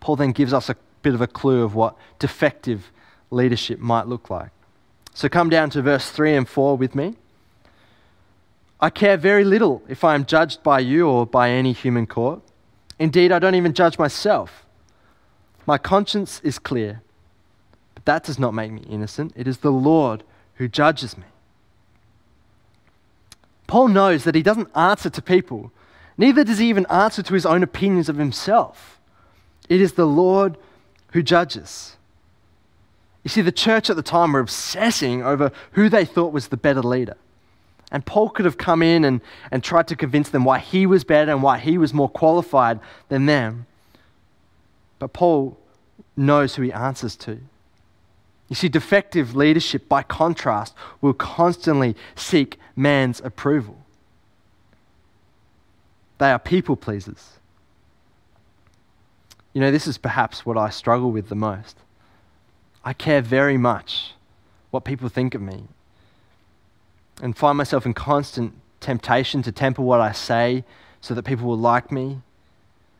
Paul 0.00 0.16
then 0.16 0.32
gives 0.32 0.52
us 0.52 0.70
a 0.70 0.76
bit 1.02 1.14
of 1.14 1.20
a 1.20 1.26
clue 1.26 1.62
of 1.62 1.74
what 1.74 1.96
defective 2.18 2.90
leadership 3.30 3.78
might 3.80 4.06
look 4.06 4.30
like. 4.30 4.50
So 5.12 5.28
come 5.28 5.50
down 5.50 5.70
to 5.70 5.82
verse 5.82 6.10
3 6.10 6.34
and 6.34 6.48
4 6.48 6.76
with 6.76 6.94
me. 6.94 7.16
I 8.80 8.90
care 8.90 9.16
very 9.16 9.44
little 9.44 9.82
if 9.88 10.02
I 10.02 10.14
am 10.14 10.24
judged 10.24 10.62
by 10.62 10.80
you 10.80 11.08
or 11.08 11.26
by 11.26 11.50
any 11.50 11.72
human 11.72 12.06
court. 12.06 12.40
Indeed, 12.98 13.32
I 13.32 13.38
don't 13.38 13.54
even 13.54 13.74
judge 13.74 13.98
myself. 13.98 14.63
My 15.66 15.78
conscience 15.78 16.40
is 16.44 16.58
clear, 16.58 17.02
but 17.94 18.04
that 18.04 18.24
does 18.24 18.38
not 18.38 18.54
make 18.54 18.70
me 18.70 18.82
innocent. 18.82 19.32
It 19.36 19.48
is 19.48 19.58
the 19.58 19.72
Lord 19.72 20.22
who 20.56 20.68
judges 20.68 21.16
me. 21.16 21.24
Paul 23.66 23.88
knows 23.88 24.24
that 24.24 24.34
he 24.34 24.42
doesn't 24.42 24.68
answer 24.76 25.10
to 25.10 25.22
people, 25.22 25.72
neither 26.18 26.44
does 26.44 26.58
he 26.58 26.68
even 26.68 26.86
answer 26.86 27.22
to 27.22 27.34
his 27.34 27.46
own 27.46 27.62
opinions 27.62 28.08
of 28.08 28.16
himself. 28.16 29.00
It 29.68 29.80
is 29.80 29.94
the 29.94 30.06
Lord 30.06 30.58
who 31.12 31.22
judges. 31.22 31.96
You 33.22 33.30
see, 33.30 33.40
the 33.40 33.50
church 33.50 33.88
at 33.88 33.96
the 33.96 34.02
time 34.02 34.32
were 34.32 34.40
obsessing 34.40 35.22
over 35.22 35.50
who 35.72 35.88
they 35.88 36.04
thought 36.04 36.32
was 36.32 36.48
the 36.48 36.58
better 36.58 36.82
leader. 36.82 37.16
And 37.90 38.04
Paul 38.04 38.28
could 38.28 38.44
have 38.44 38.58
come 38.58 38.82
in 38.82 39.04
and, 39.04 39.20
and 39.50 39.62
tried 39.62 39.88
to 39.88 39.96
convince 39.96 40.28
them 40.28 40.44
why 40.44 40.58
he 40.58 40.84
was 40.84 41.04
better 41.04 41.32
and 41.32 41.42
why 41.42 41.58
he 41.58 41.78
was 41.78 41.94
more 41.94 42.08
qualified 42.08 42.80
than 43.08 43.26
them. 43.26 43.66
But 44.98 45.12
Paul 45.12 45.58
knows 46.16 46.54
who 46.54 46.62
he 46.62 46.72
answers 46.72 47.16
to. 47.16 47.38
You 48.48 48.56
see, 48.56 48.68
defective 48.68 49.34
leadership, 49.34 49.88
by 49.88 50.02
contrast, 50.02 50.74
will 51.00 51.14
constantly 51.14 51.96
seek 52.14 52.58
man's 52.76 53.20
approval. 53.20 53.78
They 56.18 56.30
are 56.30 56.38
people 56.38 56.76
pleasers. 56.76 57.38
You 59.52 59.60
know, 59.60 59.70
this 59.70 59.86
is 59.86 59.98
perhaps 59.98 60.44
what 60.44 60.56
I 60.56 60.68
struggle 60.68 61.10
with 61.10 61.28
the 61.28 61.34
most. 61.34 61.78
I 62.84 62.92
care 62.92 63.22
very 63.22 63.56
much 63.56 64.12
what 64.70 64.84
people 64.84 65.08
think 65.08 65.34
of 65.34 65.40
me 65.40 65.64
and 67.22 67.36
find 67.36 67.56
myself 67.56 67.86
in 67.86 67.94
constant 67.94 68.52
temptation 68.80 69.42
to 69.42 69.52
temper 69.52 69.82
what 69.82 70.00
I 70.00 70.12
say 70.12 70.64
so 71.00 71.14
that 71.14 71.22
people 71.22 71.46
will 71.46 71.58
like 71.58 71.90
me, 71.92 72.20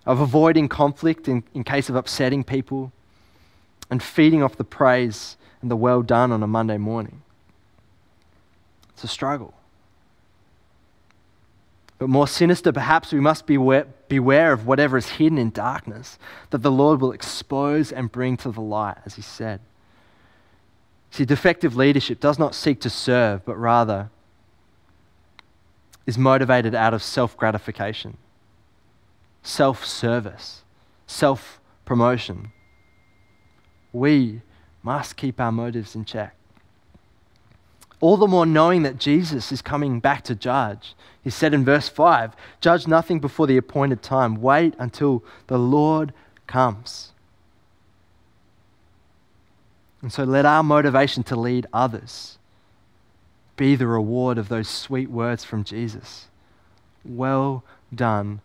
of 0.07 0.21
avoiding 0.21 0.69
conflict 0.69 1.29
in, 1.29 1.45
in 1.55 1.65
case 1.65 1.89
of 1.89 1.97
upsetting 1.97 2.45
people, 2.45 2.93
and 3.91 4.03
feeding 4.03 4.43
off 4.43 4.57
the 4.57 4.65
praise 4.65 5.37
and 5.61 5.71
the 5.71 5.77
well 5.77 6.03
done 6.03 6.33
on 6.33 6.43
a 6.43 6.47
Monday 6.47 6.79
morning. 6.79 7.23
It's 8.91 9.05
a 9.05 9.09
struggle. 9.09 9.55
But 11.99 12.09
more 12.09 12.29
sinister, 12.29 12.73
perhaps 12.73 13.13
we 13.13 13.21
must 13.21 13.47
beware, 13.47 13.87
beware 14.09 14.53
of 14.53 14.67
whatever 14.67 14.97
is 14.97 15.09
hidden 15.11 15.39
in 15.39 15.51
darkness, 15.51 16.19
that 16.51 16.59
the 16.59 16.71
Lord 16.71 17.01
will 17.01 17.13
expose 17.13 17.93
and 17.93 18.11
bring 18.11 18.37
to 18.39 18.51
the 18.51 18.61
light, 18.61 18.99
as 19.07 19.15
he 19.15 19.23
said. 19.23 19.61
See, 21.11 21.25
defective 21.25 21.77
leadership 21.77 22.19
does 22.19 22.39
not 22.39 22.55
seek 22.55 22.81
to 22.81 22.91
serve, 22.91 23.45
but 23.45 23.57
rather 23.57 24.11
is 26.07 26.19
motivated 26.19 26.75
out 26.75 26.93
of 26.93 27.03
self 27.03 27.37
gratification, 27.37 28.17
self 29.45 29.85
service, 29.85 30.63
self 31.07 31.61
promotion. 31.85 32.51
We 33.93 34.41
must 34.83 35.17
keep 35.17 35.41
our 35.41 35.53
motives 35.53 35.95
in 35.95 36.05
check. 36.05 36.35
All 38.01 38.17
the 38.17 38.27
more 38.27 38.45
knowing 38.45 38.83
that 38.83 38.99
Jesus 38.99 39.53
is 39.53 39.63
coming 39.63 40.01
back 40.01 40.25
to 40.25 40.35
judge. 40.35 40.95
He 41.23 41.31
said 41.31 41.55
in 41.55 41.65
verse 41.65 41.89
5 41.89 42.35
Judge 42.61 42.89
nothing 42.89 43.21
before 43.21 43.47
the 43.47 43.57
appointed 43.57 44.03
time, 44.03 44.43
wait 44.43 44.75
until 44.79 45.23
the 45.47 45.59
Lord 45.59 46.13
comes. 46.47 47.13
And 50.03 50.13
so 50.13 50.25
let 50.25 50.45
our 50.45 50.63
motivation 50.63 51.23
to 51.25 51.37
lead 51.37 51.67
others 51.73 52.37
be 53.57 53.75
the 53.75 53.87
reward 53.87 54.37
of 54.37 54.49
those 54.49 54.69
sweet 54.69 55.09
words 55.09 55.45
from 55.45 55.65
Jesus. 55.65 56.27
Well 57.05 57.65
done, 57.95 58.43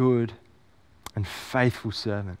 good 0.00 0.32
and 1.14 1.28
faithful 1.28 1.92
servant. 1.92 2.38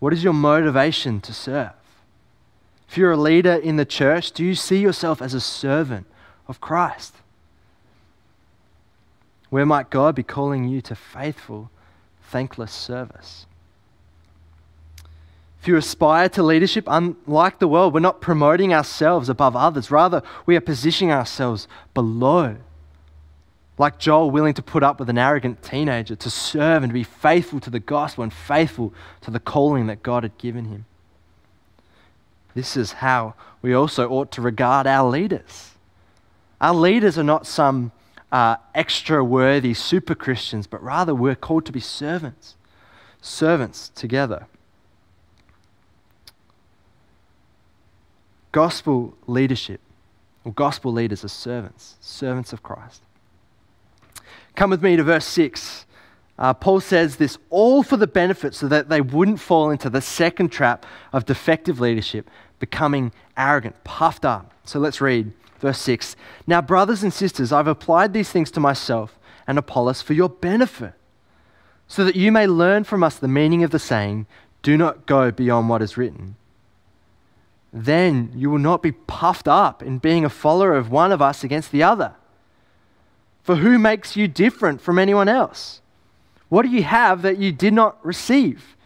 What 0.00 0.12
is 0.12 0.22
your 0.22 0.34
motivation 0.34 1.22
to 1.22 1.32
serve? 1.32 1.72
If 2.90 2.98
you're 2.98 3.12
a 3.12 3.16
leader 3.16 3.54
in 3.54 3.76
the 3.76 3.86
church, 3.86 4.32
do 4.32 4.44
you 4.44 4.54
see 4.54 4.80
yourself 4.80 5.22
as 5.22 5.32
a 5.32 5.40
servant 5.40 6.08
of 6.46 6.60
Christ? 6.60 7.14
Where 9.48 9.64
might 9.64 9.88
God 9.88 10.14
be 10.14 10.22
calling 10.22 10.68
you 10.68 10.82
to 10.82 10.94
faithful, 10.94 11.70
thankless 12.24 12.70
service? 12.70 13.46
If 15.62 15.68
you 15.68 15.78
aspire 15.78 16.28
to 16.28 16.42
leadership, 16.42 16.84
unlike 16.86 17.60
the 17.60 17.68
world, 17.68 17.94
we're 17.94 18.00
not 18.00 18.20
promoting 18.20 18.74
ourselves 18.74 19.30
above 19.30 19.56
others. 19.56 19.90
Rather, 19.90 20.22
we 20.44 20.54
are 20.54 20.60
positioning 20.60 21.12
ourselves 21.12 21.66
below. 21.94 22.58
Like 23.80 23.98
Joel, 23.98 24.30
willing 24.30 24.52
to 24.52 24.62
put 24.62 24.82
up 24.82 25.00
with 25.00 25.08
an 25.08 25.16
arrogant 25.16 25.62
teenager, 25.62 26.14
to 26.14 26.28
serve 26.28 26.82
and 26.82 26.90
to 26.90 26.92
be 26.92 27.02
faithful 27.02 27.60
to 27.60 27.70
the 27.70 27.80
gospel 27.80 28.22
and 28.22 28.30
faithful 28.30 28.92
to 29.22 29.30
the 29.30 29.40
calling 29.40 29.86
that 29.86 30.02
God 30.02 30.22
had 30.22 30.36
given 30.36 30.66
him. 30.66 30.84
This 32.54 32.76
is 32.76 32.92
how 32.92 33.32
we 33.62 33.72
also 33.72 34.06
ought 34.10 34.30
to 34.32 34.42
regard 34.42 34.86
our 34.86 35.08
leaders. 35.08 35.70
Our 36.60 36.74
leaders 36.74 37.16
are 37.16 37.22
not 37.22 37.46
some 37.46 37.92
uh, 38.30 38.56
extra 38.74 39.24
worthy 39.24 39.72
super 39.72 40.14
Christians, 40.14 40.66
but 40.66 40.82
rather 40.82 41.14
we're 41.14 41.34
called 41.34 41.64
to 41.64 41.72
be 41.72 41.80
servants, 41.80 42.56
servants 43.22 43.88
together. 43.94 44.46
Gospel 48.52 49.14
leadership, 49.26 49.80
or 50.44 50.52
gospel 50.52 50.92
leaders 50.92 51.24
are 51.24 51.28
servants, 51.28 51.96
servants 52.02 52.52
of 52.52 52.62
Christ. 52.62 53.00
Come 54.54 54.70
with 54.70 54.82
me 54.82 54.96
to 54.96 55.02
verse 55.02 55.26
6. 55.26 55.86
Uh, 56.38 56.54
Paul 56.54 56.80
says 56.80 57.16
this 57.16 57.36
all 57.50 57.82
for 57.82 57.98
the 57.98 58.06
benefit 58.06 58.54
so 58.54 58.66
that 58.68 58.88
they 58.88 59.00
wouldn't 59.00 59.40
fall 59.40 59.70
into 59.70 59.90
the 59.90 60.00
second 60.00 60.48
trap 60.50 60.86
of 61.12 61.26
defective 61.26 61.80
leadership, 61.80 62.30
becoming 62.58 63.12
arrogant, 63.36 63.82
puffed 63.84 64.24
up. 64.24 64.54
So 64.64 64.78
let's 64.78 65.00
read 65.00 65.32
verse 65.58 65.78
6. 65.78 66.16
Now, 66.46 66.62
brothers 66.62 67.02
and 67.02 67.12
sisters, 67.12 67.52
I've 67.52 67.66
applied 67.66 68.14
these 68.14 68.30
things 68.30 68.50
to 68.52 68.60
myself 68.60 69.18
and 69.46 69.58
Apollos 69.58 70.00
for 70.00 70.14
your 70.14 70.28
benefit, 70.28 70.94
so 71.86 72.04
that 72.04 72.16
you 72.16 72.32
may 72.32 72.46
learn 72.46 72.84
from 72.84 73.02
us 73.02 73.16
the 73.16 73.28
meaning 73.28 73.62
of 73.62 73.70
the 73.70 73.78
saying, 73.78 74.26
Do 74.62 74.78
not 74.78 75.06
go 75.06 75.30
beyond 75.30 75.68
what 75.68 75.82
is 75.82 75.96
written. 75.96 76.36
Then 77.72 78.32
you 78.34 78.48
will 78.48 78.58
not 78.58 78.82
be 78.82 78.92
puffed 78.92 79.46
up 79.46 79.82
in 79.82 79.98
being 79.98 80.24
a 80.24 80.30
follower 80.30 80.74
of 80.74 80.90
one 80.90 81.12
of 81.12 81.20
us 81.20 81.44
against 81.44 81.70
the 81.70 81.82
other. 81.82 82.14
For 83.42 83.56
who 83.56 83.78
makes 83.78 84.16
you 84.16 84.28
different 84.28 84.80
from 84.80 84.98
anyone 84.98 85.28
else? 85.28 85.80
What 86.48 86.62
do 86.62 86.68
you 86.68 86.82
have 86.82 87.22
that 87.22 87.38
you 87.38 87.52
did 87.52 87.72
not 87.72 88.04
receive? 88.04 88.76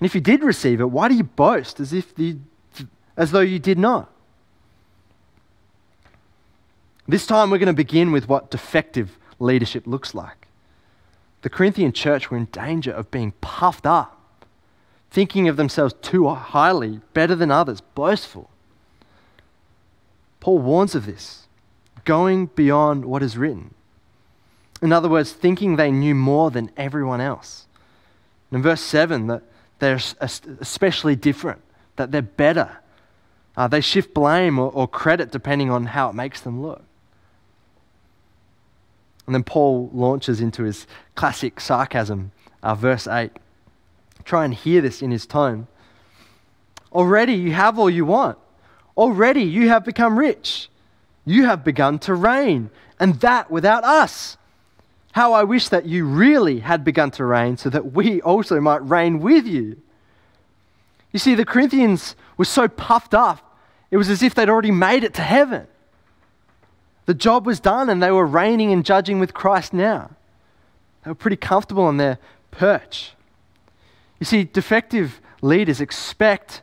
And 0.00 0.06
if 0.06 0.14
you 0.14 0.20
did 0.20 0.42
receive 0.42 0.80
it, 0.80 0.90
why 0.90 1.08
do 1.08 1.14
you 1.14 1.24
boast 1.24 1.80
as 1.80 1.92
if 1.92 2.14
the, 2.14 2.36
as 3.16 3.30
though 3.30 3.40
you 3.40 3.58
did 3.58 3.78
not? 3.78 4.10
This 7.06 7.26
time 7.26 7.50
we're 7.50 7.58
going 7.58 7.66
to 7.66 7.72
begin 7.72 8.12
with 8.12 8.28
what 8.28 8.50
defective 8.50 9.18
leadership 9.38 9.86
looks 9.86 10.14
like. 10.14 10.48
The 11.42 11.50
Corinthian 11.50 11.92
church 11.92 12.30
were 12.30 12.38
in 12.38 12.46
danger 12.46 12.90
of 12.90 13.10
being 13.10 13.32
puffed 13.42 13.86
up, 13.86 14.18
thinking 15.10 15.46
of 15.46 15.58
themselves 15.58 15.94
too 16.00 16.28
highly, 16.28 17.00
better 17.12 17.34
than 17.34 17.50
others, 17.50 17.82
boastful. 17.82 18.48
Paul 20.40 20.58
warns 20.58 20.94
of 20.94 21.04
this, 21.04 21.46
going 22.04 22.46
beyond 22.46 23.04
what 23.04 23.22
is 23.22 23.36
written. 23.36 23.74
In 24.84 24.92
other 24.92 25.08
words, 25.08 25.32
thinking 25.32 25.76
they 25.76 25.90
knew 25.90 26.14
more 26.14 26.50
than 26.50 26.70
everyone 26.76 27.22
else. 27.22 27.66
in 28.52 28.60
verse 28.60 28.82
7, 28.82 29.28
that 29.28 29.42
they're 29.78 29.98
especially 30.20 31.16
different, 31.16 31.62
that 31.96 32.12
they're 32.12 32.20
better. 32.20 32.76
Uh, 33.56 33.66
they 33.66 33.80
shift 33.80 34.12
blame 34.12 34.58
or, 34.58 34.70
or 34.70 34.86
credit 34.86 35.32
depending 35.32 35.70
on 35.70 35.86
how 35.86 36.10
it 36.10 36.14
makes 36.14 36.42
them 36.42 36.60
look. 36.60 36.82
And 39.24 39.34
then 39.34 39.42
Paul 39.42 39.88
launches 39.94 40.42
into 40.42 40.64
his 40.64 40.86
classic 41.14 41.60
sarcasm, 41.60 42.32
uh, 42.62 42.74
verse 42.74 43.06
8. 43.06 43.30
Try 44.26 44.44
and 44.44 44.52
hear 44.52 44.82
this 44.82 45.00
in 45.00 45.10
his 45.10 45.24
tone. 45.24 45.66
Already 46.92 47.32
you 47.32 47.52
have 47.52 47.78
all 47.78 47.88
you 47.88 48.04
want. 48.04 48.36
Already 48.98 49.44
you 49.44 49.70
have 49.70 49.82
become 49.82 50.18
rich. 50.18 50.68
You 51.24 51.46
have 51.46 51.64
begun 51.64 51.98
to 52.00 52.12
reign, 52.12 52.68
and 53.00 53.14
that 53.20 53.50
without 53.50 53.82
us. 53.82 54.36
How 55.14 55.32
I 55.32 55.44
wish 55.44 55.68
that 55.68 55.86
you 55.86 56.06
really 56.06 56.58
had 56.58 56.82
begun 56.82 57.12
to 57.12 57.24
reign 57.24 57.56
so 57.56 57.70
that 57.70 57.92
we 57.92 58.20
also 58.22 58.60
might 58.60 58.78
reign 58.78 59.20
with 59.20 59.46
you. 59.46 59.80
You 61.12 61.20
see, 61.20 61.36
the 61.36 61.44
Corinthians 61.44 62.16
were 62.36 62.44
so 62.44 62.66
puffed 62.66 63.14
up, 63.14 63.56
it 63.92 63.96
was 63.96 64.10
as 64.10 64.24
if 64.24 64.34
they'd 64.34 64.48
already 64.48 64.72
made 64.72 65.04
it 65.04 65.14
to 65.14 65.22
heaven. 65.22 65.68
The 67.06 67.14
job 67.14 67.46
was 67.46 67.60
done 67.60 67.88
and 67.88 68.02
they 68.02 68.10
were 68.10 68.26
reigning 68.26 68.72
and 68.72 68.84
judging 68.84 69.20
with 69.20 69.34
Christ 69.34 69.72
now. 69.72 70.10
They 71.04 71.12
were 71.12 71.14
pretty 71.14 71.36
comfortable 71.36 71.84
on 71.84 71.96
their 71.96 72.18
perch. 72.50 73.12
You 74.18 74.26
see, 74.26 74.42
defective 74.42 75.20
leaders 75.42 75.80
expect 75.80 76.60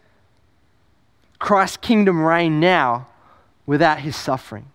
Christ's 1.40 1.78
kingdom 1.78 2.22
reign 2.22 2.60
now 2.60 3.08
without 3.66 4.00
his 4.00 4.18
suffering 4.18 4.66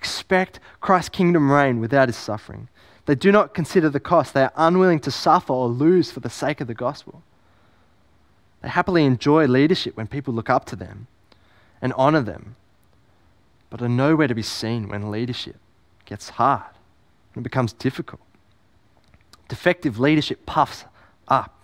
expect 0.00 0.60
Christ's 0.80 1.10
kingdom 1.10 1.52
reign 1.52 1.78
without 1.78 2.08
his 2.08 2.16
suffering. 2.16 2.68
They 3.04 3.14
do 3.14 3.30
not 3.30 3.52
consider 3.52 3.90
the 3.90 4.00
cost. 4.00 4.32
They 4.32 4.44
are 4.44 4.52
unwilling 4.56 5.00
to 5.00 5.10
suffer 5.10 5.52
or 5.52 5.68
lose 5.68 6.10
for 6.10 6.20
the 6.20 6.30
sake 6.30 6.62
of 6.62 6.68
the 6.68 6.74
gospel. 6.74 7.22
They 8.62 8.70
happily 8.70 9.04
enjoy 9.04 9.46
leadership 9.46 9.98
when 9.98 10.06
people 10.06 10.32
look 10.32 10.48
up 10.48 10.64
to 10.66 10.76
them 10.76 11.06
and 11.82 11.92
honor 11.98 12.22
them, 12.22 12.56
but 13.68 13.82
are 13.82 13.90
nowhere 13.90 14.26
to 14.26 14.34
be 14.34 14.42
seen 14.42 14.88
when 14.88 15.10
leadership 15.10 15.56
gets 16.06 16.30
hard 16.30 16.72
and 17.34 17.42
it 17.42 17.44
becomes 17.44 17.74
difficult. 17.74 18.22
Defective 19.48 20.00
leadership 20.00 20.46
puffs 20.46 20.86
up. 21.28 21.54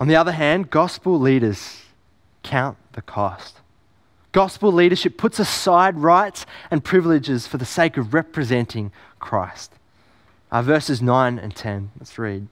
On 0.00 0.08
the 0.08 0.16
other 0.16 0.32
hand, 0.32 0.70
gospel 0.70 1.20
leaders 1.20 1.82
count 2.42 2.78
the 2.98 3.02
cost. 3.02 3.60
Gospel 4.32 4.72
leadership 4.72 5.16
puts 5.16 5.38
aside 5.38 5.96
rights 5.98 6.44
and 6.68 6.82
privileges 6.82 7.46
for 7.46 7.56
the 7.56 7.64
sake 7.64 7.96
of 7.96 8.12
representing 8.12 8.90
Christ. 9.20 9.72
Uh, 10.50 10.62
verses 10.62 11.00
9 11.00 11.38
and 11.38 11.54
10, 11.54 11.92
let's 12.00 12.18
read. 12.18 12.48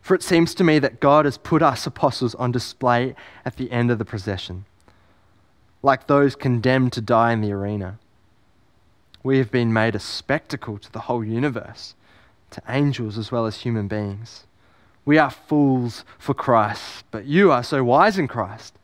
For 0.00 0.14
it 0.14 0.22
seems 0.22 0.54
to 0.54 0.62
me 0.62 0.78
that 0.78 1.00
God 1.00 1.24
has 1.24 1.36
put 1.36 1.62
us 1.62 1.84
apostles 1.84 2.36
on 2.36 2.52
display 2.52 3.16
at 3.44 3.56
the 3.56 3.72
end 3.72 3.90
of 3.90 3.98
the 3.98 4.04
procession, 4.04 4.66
like 5.82 6.06
those 6.06 6.36
condemned 6.36 6.92
to 6.92 7.00
die 7.00 7.32
in 7.32 7.40
the 7.40 7.50
arena. 7.50 7.98
We 9.24 9.38
have 9.38 9.50
been 9.50 9.72
made 9.72 9.96
a 9.96 9.98
spectacle 9.98 10.78
to 10.78 10.92
the 10.92 11.00
whole 11.00 11.24
universe, 11.24 11.96
to 12.52 12.62
angels 12.68 13.18
as 13.18 13.32
well 13.32 13.46
as 13.46 13.56
human 13.62 13.88
beings. 13.88 14.44
We 15.04 15.18
are 15.18 15.30
fools 15.30 16.04
for 16.18 16.34
Christ, 16.34 17.04
but 17.10 17.24
you 17.24 17.50
are 17.50 17.64
so 17.64 17.82
wise 17.82 18.16
in 18.16 18.28
Christ. 18.28 18.76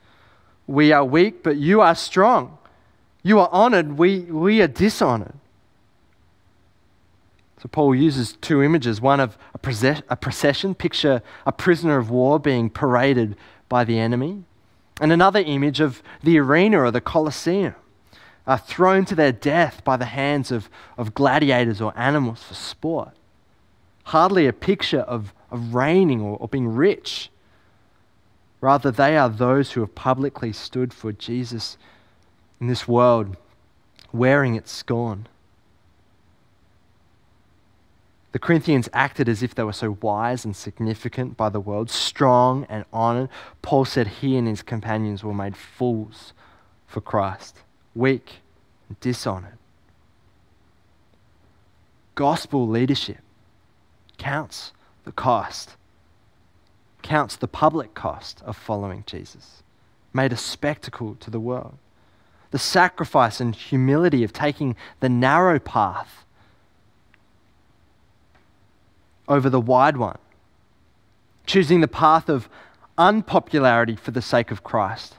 We 0.73 0.91
are 0.91 1.05
weak, 1.05 1.43
but 1.43 1.59
you 1.59 1.83
are 1.83 1.95
strong. 1.95 2.57
You 3.23 3.41
are 3.41 3.51
honored, 3.53 3.99
we, 3.99 4.21
we 4.21 4.63
are 4.63 4.67
dishonored. 4.67 5.35
So 7.61 7.69
Paul 7.71 7.95
uses 7.95 8.39
two 8.41 8.63
images 8.63 8.99
one 8.99 9.21
of 9.21 9.37
a, 9.53 9.59
process- 9.59 10.01
a 10.09 10.17
procession, 10.17 10.75
picture 10.75 11.21
a 11.45 11.53
prisoner 11.53 11.99
of 11.99 12.09
war 12.09 12.41
being 12.41 12.71
paraded 12.71 13.37
by 13.69 13.85
the 13.85 13.99
enemy, 13.99 14.45
and 14.99 15.13
another 15.13 15.41
image 15.41 15.79
of 15.79 16.03
the 16.23 16.39
arena 16.39 16.81
or 16.81 16.91
the 16.91 17.03
Colosseum, 17.03 17.75
uh, 18.47 18.57
thrown 18.57 19.05
to 19.05 19.15
their 19.15 19.31
death 19.31 19.85
by 19.85 19.99
the 19.99 20.07
hands 20.07 20.51
of, 20.51 20.71
of 20.97 21.13
gladiators 21.13 21.83
or 21.83 21.93
animals 21.99 22.45
for 22.45 22.55
sport. 22.55 23.11
Hardly 24.05 24.47
a 24.47 24.55
picture 24.55 25.01
of, 25.01 25.35
of 25.51 25.75
reigning 25.75 26.23
or, 26.23 26.39
or 26.39 26.49
being 26.49 26.69
rich. 26.75 27.29
Rather, 28.63 28.93
they 28.93 29.17
are 29.19 29.29
those 29.29 29.73
who 29.73 29.81
have 29.81 29.95
publicly 29.97 30.53
stood 30.53 30.95
for 30.95 31.13
Jesus 31.13 31.77
in 32.61 32.69
this 32.69 32.87
world, 32.87 33.37
wearing 34.13 34.55
its 34.55 34.71
scorn. 34.71 35.27
The 38.31 38.39
Corinthians 38.39 38.89
acted 38.93 39.29
as 39.29 39.43
if 39.43 39.53
they 39.53 39.65
were 39.65 39.73
so 39.73 39.99
wise 40.01 40.45
and 40.45 40.55
significant 40.55 41.37
by 41.37 41.49
the 41.49 41.59
world, 41.59 41.91
strong 41.91 42.65
and 42.69 42.85
honored. 42.93 43.29
Paul 43.63 43.85
said 43.85 44.07
he 44.07 44.37
and 44.37 44.47
his 44.47 44.63
companions 44.63 45.25
were 45.25 45.35
made 45.35 45.57
fools 45.57 46.33
for 46.87 47.01
Christ, 47.01 47.59
weak 47.97 48.37
and 48.89 48.99
dishonored. 49.01 49.59
Gospel 52.15 52.69
leadership 52.69 53.19
counts 54.19 54.73
the 55.05 55.13
cost, 55.13 55.77
counts 57.03 57.37
the 57.37 57.49
public 57.49 57.95
cost 57.95 58.43
of 58.45 58.57
following 58.57 59.05
Jesus, 59.07 59.63
made 60.13 60.33
a 60.33 60.37
spectacle 60.37 61.17
to 61.21 61.31
the 61.31 61.41
world. 61.41 61.77
The 62.51 62.59
sacrifice 62.59 63.41
and 63.41 63.55
humility 63.55 64.25
of 64.25 64.33
taking 64.33 64.77
the 65.01 65.09
narrow 65.09 65.59
path 65.59 66.25
over 69.29 69.49
the 69.49 69.61
wide 69.61 69.97
one, 69.97 70.19
choosing 71.47 71.81
the 71.81 71.89
path 71.89 72.29
of 72.29 72.49
unpopularity 72.99 73.97
for 73.97 74.11
the 74.11 74.23
sake 74.23 74.51
of 74.51 74.63
Christ 74.63 75.17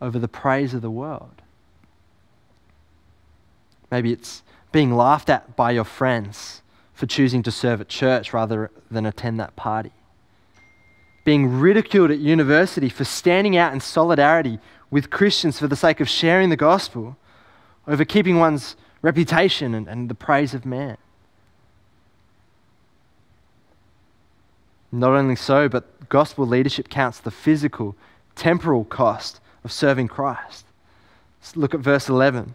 over 0.00 0.18
the 0.18 0.28
praise 0.28 0.74
of 0.74 0.82
the 0.82 0.90
world. 0.90 1.42
Maybe 3.90 4.12
it's 4.12 4.42
being 4.70 4.94
laughed 4.94 5.28
at 5.28 5.54
by 5.54 5.72
your 5.72 5.84
friends 5.84 6.62
for 6.94 7.06
choosing 7.06 7.42
to 7.42 7.50
serve 7.50 7.80
at 7.80 7.88
church 7.88 8.32
rather 8.32 8.70
than 8.90 9.04
attend 9.04 9.38
that 9.40 9.56
party. 9.56 9.92
Being 11.24 11.60
ridiculed 11.60 12.10
at 12.10 12.18
university 12.18 12.88
for 12.88 13.04
standing 13.04 13.56
out 13.56 13.72
in 13.72 13.80
solidarity 13.80 14.58
with 14.90 15.10
Christians 15.10 15.58
for 15.58 15.68
the 15.68 15.76
sake 15.76 16.00
of 16.00 16.08
sharing 16.08 16.50
the 16.50 16.56
gospel 16.56 17.16
over 17.86 18.04
keeping 18.04 18.38
one's 18.38 18.76
reputation 19.02 19.74
and, 19.74 19.88
and 19.88 20.08
the 20.08 20.14
praise 20.14 20.54
of 20.54 20.64
man. 20.64 20.96
Not 24.92 25.12
only 25.12 25.36
so, 25.36 25.68
but 25.68 26.08
gospel 26.10 26.46
leadership 26.46 26.90
counts 26.90 27.18
the 27.18 27.30
physical, 27.30 27.96
temporal 28.36 28.84
cost 28.84 29.40
of 29.64 29.72
serving 29.72 30.08
Christ. 30.08 30.66
Let's 31.40 31.56
look 31.56 31.74
at 31.74 31.80
verse 31.80 32.08
11. 32.08 32.54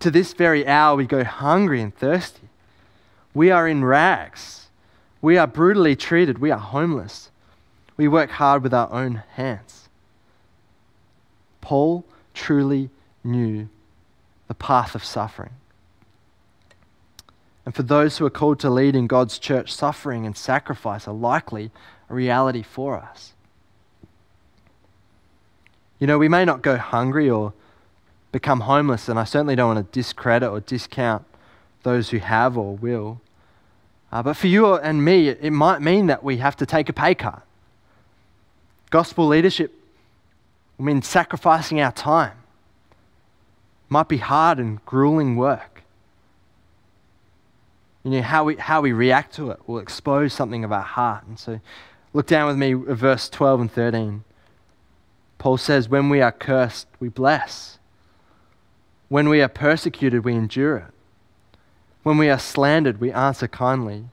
To 0.00 0.10
this 0.10 0.34
very 0.34 0.66
hour 0.66 0.96
we 0.96 1.06
go 1.06 1.24
hungry 1.24 1.80
and 1.80 1.94
thirsty. 1.94 2.48
We 3.32 3.50
are 3.50 3.66
in 3.66 3.84
rags. 3.84 4.68
We 5.22 5.38
are 5.38 5.46
brutally 5.46 5.96
treated. 5.96 6.38
We 6.38 6.50
are 6.50 6.58
homeless. 6.58 7.29
We 8.00 8.08
work 8.08 8.30
hard 8.30 8.62
with 8.62 8.72
our 8.72 8.90
own 8.90 9.24
hands. 9.34 9.90
Paul 11.60 12.06
truly 12.32 12.88
knew 13.22 13.68
the 14.48 14.54
path 14.54 14.94
of 14.94 15.04
suffering. 15.04 15.50
And 17.66 17.74
for 17.74 17.82
those 17.82 18.16
who 18.16 18.24
are 18.24 18.30
called 18.30 18.58
to 18.60 18.70
lead 18.70 18.96
in 18.96 19.06
God's 19.06 19.38
church, 19.38 19.70
suffering 19.70 20.24
and 20.24 20.34
sacrifice 20.34 21.06
are 21.06 21.12
likely 21.12 21.72
a 22.08 22.14
reality 22.14 22.62
for 22.62 22.96
us. 22.96 23.34
You 25.98 26.06
know, 26.06 26.16
we 26.16 26.26
may 26.26 26.46
not 26.46 26.62
go 26.62 26.78
hungry 26.78 27.28
or 27.28 27.52
become 28.32 28.60
homeless, 28.60 29.10
and 29.10 29.18
I 29.18 29.24
certainly 29.24 29.56
don't 29.56 29.74
want 29.74 29.92
to 29.92 29.92
discredit 29.92 30.48
or 30.48 30.60
discount 30.60 31.26
those 31.82 32.08
who 32.08 32.18
have 32.20 32.56
or 32.56 32.76
will. 32.76 33.20
Uh, 34.10 34.22
but 34.22 34.38
for 34.38 34.46
you 34.46 34.74
and 34.74 35.04
me, 35.04 35.28
it 35.28 35.52
might 35.52 35.82
mean 35.82 36.06
that 36.06 36.24
we 36.24 36.38
have 36.38 36.56
to 36.56 36.64
take 36.64 36.88
a 36.88 36.94
pay 36.94 37.14
cut. 37.14 37.42
Gospel 38.90 39.28
leadership 39.28 39.72
will 40.76 40.86
mean 40.86 41.02
sacrificing 41.02 41.80
our 41.80 41.92
time. 41.92 42.36
It 42.90 43.90
might 43.90 44.08
be 44.08 44.18
hard 44.18 44.58
and 44.58 44.84
grueling 44.84 45.36
work. 45.36 45.82
You 48.02 48.10
know, 48.12 48.22
how 48.22 48.44
we, 48.44 48.56
how 48.56 48.80
we 48.80 48.92
react 48.92 49.34
to 49.34 49.50
it 49.50 49.60
will 49.66 49.78
expose 49.78 50.32
something 50.32 50.64
of 50.64 50.72
our 50.72 50.82
heart. 50.82 51.24
And 51.26 51.38
so 51.38 51.60
look 52.12 52.26
down 52.26 52.48
with 52.48 52.56
me 52.56 52.72
at 52.72 52.96
verse 52.96 53.28
12 53.28 53.60
and 53.60 53.72
13. 53.72 54.24
Paul 55.38 55.58
says, 55.58 55.88
When 55.88 56.08
we 56.08 56.20
are 56.20 56.32
cursed, 56.32 56.86
we 56.98 57.08
bless. 57.08 57.78
When 59.08 59.28
we 59.28 59.42
are 59.42 59.48
persecuted, 59.48 60.24
we 60.24 60.34
endure 60.34 60.76
it. 60.76 60.94
When 62.02 62.16
we 62.16 62.30
are 62.30 62.38
slandered, 62.38 63.00
we 63.00 63.12
answer 63.12 63.48
kindly. 63.48 64.06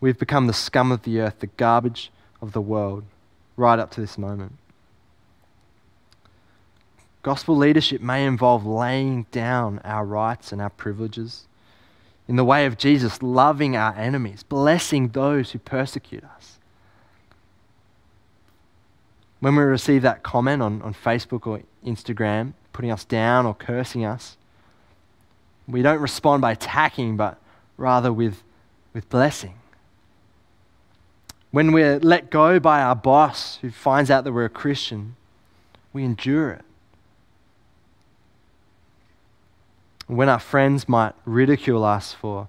We've 0.00 0.18
become 0.18 0.46
the 0.46 0.52
scum 0.52 0.90
of 0.90 1.02
the 1.02 1.20
earth, 1.20 1.40
the 1.40 1.46
garbage 1.46 2.10
of 2.42 2.52
the 2.52 2.60
world, 2.60 3.04
right 3.56 3.78
up 3.78 3.90
to 3.92 4.00
this 4.00 4.18
moment. 4.18 4.52
Gospel 7.22 7.56
leadership 7.56 8.00
may 8.00 8.24
involve 8.24 8.64
laying 8.64 9.24
down 9.32 9.80
our 9.84 10.04
rights 10.04 10.52
and 10.52 10.62
our 10.62 10.70
privileges 10.70 11.46
in 12.28 12.36
the 12.36 12.44
way 12.44 12.66
of 12.66 12.78
Jesus, 12.78 13.22
loving 13.22 13.76
our 13.76 13.94
enemies, 13.96 14.42
blessing 14.42 15.08
those 15.08 15.50
who 15.50 15.58
persecute 15.58 16.24
us. 16.24 16.58
When 19.40 19.54
we 19.54 19.62
receive 19.62 20.02
that 20.02 20.22
comment 20.22 20.62
on, 20.62 20.82
on 20.82 20.94
Facebook 20.94 21.46
or 21.46 21.62
Instagram, 21.84 22.52
putting 22.72 22.90
us 22.90 23.04
down 23.04 23.46
or 23.46 23.54
cursing 23.54 24.04
us, 24.04 24.36
we 25.68 25.82
don't 25.82 26.00
respond 26.00 26.42
by 26.42 26.52
attacking, 26.52 27.16
but 27.16 27.38
rather 27.76 28.12
with, 28.12 28.42
with 28.92 29.08
blessing. 29.08 29.54
When 31.56 31.72
we're 31.72 31.98
let 32.00 32.28
go 32.28 32.60
by 32.60 32.82
our 32.82 32.94
boss 32.94 33.56
who 33.62 33.70
finds 33.70 34.10
out 34.10 34.24
that 34.24 34.32
we're 34.34 34.44
a 34.44 34.50
Christian, 34.50 35.16
we 35.90 36.04
endure 36.04 36.50
it. 36.50 36.64
When 40.06 40.28
our 40.28 40.38
friends 40.38 40.86
might 40.86 41.14
ridicule 41.24 41.82
us 41.82 42.12
for 42.12 42.48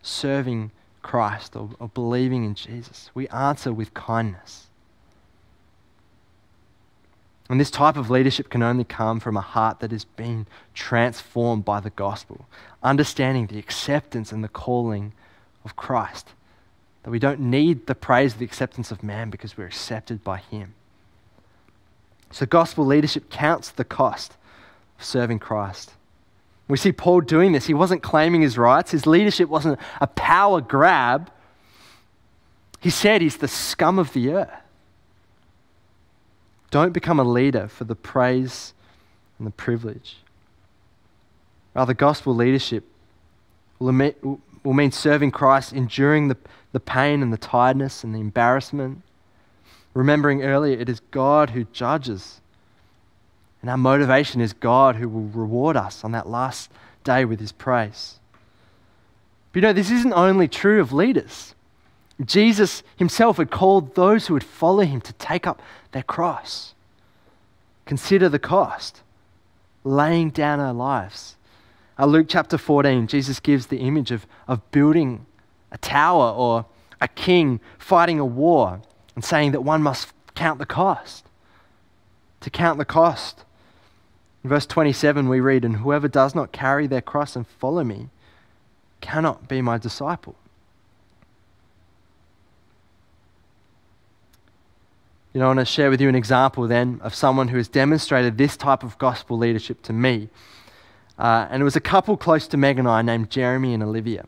serving 0.00 0.70
Christ 1.02 1.54
or, 1.54 1.68
or 1.78 1.88
believing 1.88 2.44
in 2.44 2.54
Jesus, 2.54 3.10
we 3.12 3.28
answer 3.28 3.74
with 3.74 3.92
kindness. 3.92 4.68
And 7.50 7.60
this 7.60 7.70
type 7.70 7.98
of 7.98 8.08
leadership 8.08 8.48
can 8.48 8.62
only 8.62 8.84
come 8.84 9.20
from 9.20 9.36
a 9.36 9.42
heart 9.42 9.80
that 9.80 9.90
has 9.90 10.06
been 10.06 10.46
transformed 10.72 11.66
by 11.66 11.80
the 11.80 11.90
gospel, 11.90 12.46
understanding 12.82 13.48
the 13.48 13.58
acceptance 13.58 14.32
and 14.32 14.42
the 14.42 14.48
calling 14.48 15.12
of 15.62 15.76
Christ. 15.76 16.32
That 17.02 17.10
we 17.10 17.18
don't 17.18 17.40
need 17.40 17.86
the 17.86 17.94
praise 17.94 18.34
the 18.34 18.44
acceptance 18.44 18.90
of 18.90 19.02
man 19.02 19.30
because 19.30 19.56
we're 19.56 19.66
accepted 19.66 20.22
by 20.22 20.38
Him. 20.38 20.74
So, 22.30 22.46
gospel 22.46 22.84
leadership 22.86 23.30
counts 23.30 23.70
the 23.70 23.84
cost 23.84 24.36
of 24.98 25.04
serving 25.04 25.40
Christ. 25.40 25.92
We 26.68 26.76
see 26.76 26.92
Paul 26.92 27.22
doing 27.22 27.50
this. 27.52 27.66
He 27.66 27.74
wasn't 27.74 28.02
claiming 28.02 28.42
his 28.42 28.56
rights, 28.56 28.92
his 28.92 29.06
leadership 29.06 29.48
wasn't 29.48 29.80
a 30.00 30.06
power 30.06 30.60
grab. 30.60 31.30
He 32.80 32.90
said 32.90 33.20
he's 33.20 33.38
the 33.38 33.48
scum 33.48 33.98
of 33.98 34.12
the 34.12 34.32
earth. 34.32 34.50
Don't 36.70 36.92
become 36.92 37.18
a 37.18 37.24
leader 37.24 37.66
for 37.66 37.84
the 37.84 37.96
praise 37.96 38.72
and 39.38 39.46
the 39.46 39.50
privilege. 39.50 40.18
Rather, 41.74 41.92
gospel 41.92 42.34
leadership 42.34 42.84
will 43.78 43.92
will 44.62 44.74
mean 44.74 44.92
serving 44.92 45.30
Christ, 45.30 45.72
enduring 45.72 46.28
the, 46.28 46.36
the 46.72 46.80
pain 46.80 47.22
and 47.22 47.32
the 47.32 47.38
tiredness 47.38 48.04
and 48.04 48.14
the 48.14 48.20
embarrassment, 48.20 49.02
Remembering 49.94 50.42
earlier, 50.42 50.78
it 50.78 50.88
is 50.88 51.00
God 51.10 51.50
who 51.50 51.64
judges. 51.64 52.40
And 53.60 53.70
our 53.70 53.76
motivation 53.76 54.40
is 54.40 54.52
God 54.52 54.96
who 54.96 55.08
will 55.08 55.22
reward 55.22 55.76
us 55.76 56.04
on 56.04 56.12
that 56.12 56.28
last 56.28 56.70
day 57.04 57.24
with 57.24 57.40
his 57.40 57.52
praise. 57.52 58.18
But 59.52 59.58
you 59.58 59.62
know, 59.62 59.72
this 59.72 59.90
isn't 59.90 60.12
only 60.12 60.46
true 60.46 60.80
of 60.80 60.92
leaders. 60.92 61.54
Jesus 62.24 62.82
himself 62.96 63.38
had 63.38 63.50
called 63.50 63.94
those 63.94 64.26
who 64.26 64.34
would 64.34 64.44
follow 64.44 64.84
him 64.84 65.00
to 65.00 65.12
take 65.14 65.46
up 65.46 65.60
their 65.92 66.02
cross. 66.02 66.74
Consider 67.86 68.28
the 68.28 68.38
cost, 68.38 69.02
laying 69.82 70.30
down 70.30 70.60
our 70.60 70.72
lives. 70.72 71.36
Uh, 72.00 72.06
Luke 72.06 72.26
chapter 72.30 72.56
14, 72.56 73.06
Jesus 73.08 73.40
gives 73.40 73.66
the 73.66 73.80
image 73.80 74.10
of, 74.10 74.26
of 74.48 74.68
building 74.70 75.26
a 75.70 75.76
tower 75.76 76.32
or 76.32 76.64
a 76.98 77.06
king 77.06 77.60
fighting 77.78 78.18
a 78.18 78.24
war 78.24 78.80
and 79.14 79.22
saying 79.22 79.52
that 79.52 79.60
one 79.60 79.82
must 79.82 80.14
count 80.34 80.58
the 80.58 80.64
cost. 80.64 81.26
To 82.40 82.48
count 82.48 82.78
the 82.78 82.86
cost. 82.86 83.44
In 84.42 84.48
verse 84.48 84.64
27, 84.64 85.28
we 85.28 85.40
read, 85.40 85.62
And 85.62 85.76
whoever 85.76 86.08
does 86.08 86.34
not 86.34 86.52
carry 86.52 86.86
their 86.86 87.02
cross 87.02 87.36
and 87.36 87.46
follow 87.46 87.84
me 87.84 88.08
cannot 89.02 89.46
be 89.46 89.60
my 89.60 89.76
disciple. 89.76 90.36
You 95.34 95.40
know, 95.40 95.44
I 95.44 95.48
want 95.48 95.58
to 95.60 95.66
share 95.66 95.90
with 95.90 96.00
you 96.00 96.08
an 96.08 96.14
example 96.14 96.66
then 96.66 96.98
of 97.02 97.14
someone 97.14 97.48
who 97.48 97.58
has 97.58 97.68
demonstrated 97.68 98.38
this 98.38 98.56
type 98.56 98.82
of 98.82 98.96
gospel 98.96 99.36
leadership 99.36 99.82
to 99.82 99.92
me. 99.92 100.30
Uh, 101.20 101.46
and 101.50 101.60
it 101.60 101.64
was 101.64 101.76
a 101.76 101.80
couple 101.80 102.16
close 102.16 102.48
to 102.48 102.56
Meg 102.56 102.78
and 102.78 102.88
I 102.88 103.02
named 103.02 103.28
Jeremy 103.28 103.74
and 103.74 103.82
Olivia. 103.82 104.24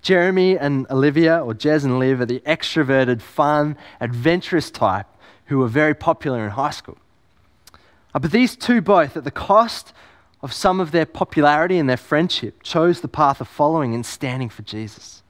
Jeremy 0.00 0.56
and 0.56 0.86
Olivia, 0.90 1.44
or 1.44 1.52
Jez 1.52 1.84
and 1.84 1.98
Liv, 1.98 2.22
are 2.22 2.26
the 2.26 2.40
extroverted, 2.40 3.20
fun, 3.20 3.76
adventurous 4.00 4.70
type 4.70 5.06
who 5.46 5.58
were 5.58 5.68
very 5.68 5.94
popular 5.94 6.42
in 6.42 6.52
high 6.52 6.70
school. 6.70 6.96
Uh, 8.14 8.18
but 8.18 8.32
these 8.32 8.56
two 8.56 8.80
both, 8.80 9.14
at 9.14 9.24
the 9.24 9.30
cost 9.30 9.92
of 10.40 10.54
some 10.54 10.80
of 10.80 10.90
their 10.90 11.04
popularity 11.04 11.76
and 11.76 11.86
their 11.86 11.98
friendship, 11.98 12.62
chose 12.62 13.02
the 13.02 13.08
path 13.08 13.38
of 13.38 13.46
following 13.46 13.94
and 13.94 14.06
standing 14.06 14.48
for 14.48 14.62
Jesus. 14.62 15.22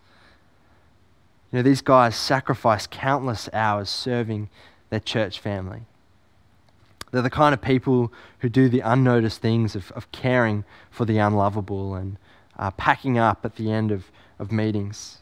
You 1.51 1.59
know, 1.59 1.63
these 1.65 1.83
guys 1.83 2.15
sacrificed 2.15 2.93
countless 2.93 3.49
hours 3.53 3.91
serving 3.91 4.51
their 4.89 5.01
church 5.01 5.41
family. 5.41 5.83
They're 7.13 7.23
the 7.23 7.31
kind 7.31 7.55
of 7.55 7.63
people 7.63 8.13
who 8.41 8.49
do 8.49 8.69
the 8.69 8.81
unnoticed 8.81 9.41
things 9.41 9.77
of, 9.77 9.93
of 9.93 10.11
caring 10.11 10.65
for 10.91 11.05
the 11.05 11.19
unlovable 11.19 11.95
and 11.95 12.17
uh, 12.59 12.73
packing 12.73 13.19
up 13.19 13.45
at 13.45 13.57
the 13.57 13.71
end 13.71 13.93
of, 13.93 14.11
of 14.39 14.51
meetings. 14.51 15.19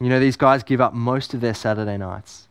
You 0.00 0.08
know, 0.08 0.20
these 0.20 0.36
guys 0.36 0.62
give 0.62 0.80
up 0.80 0.92
most 0.92 1.32
of 1.32 1.40
their 1.40 1.54
Saturday 1.54 1.96
nights 1.96 2.48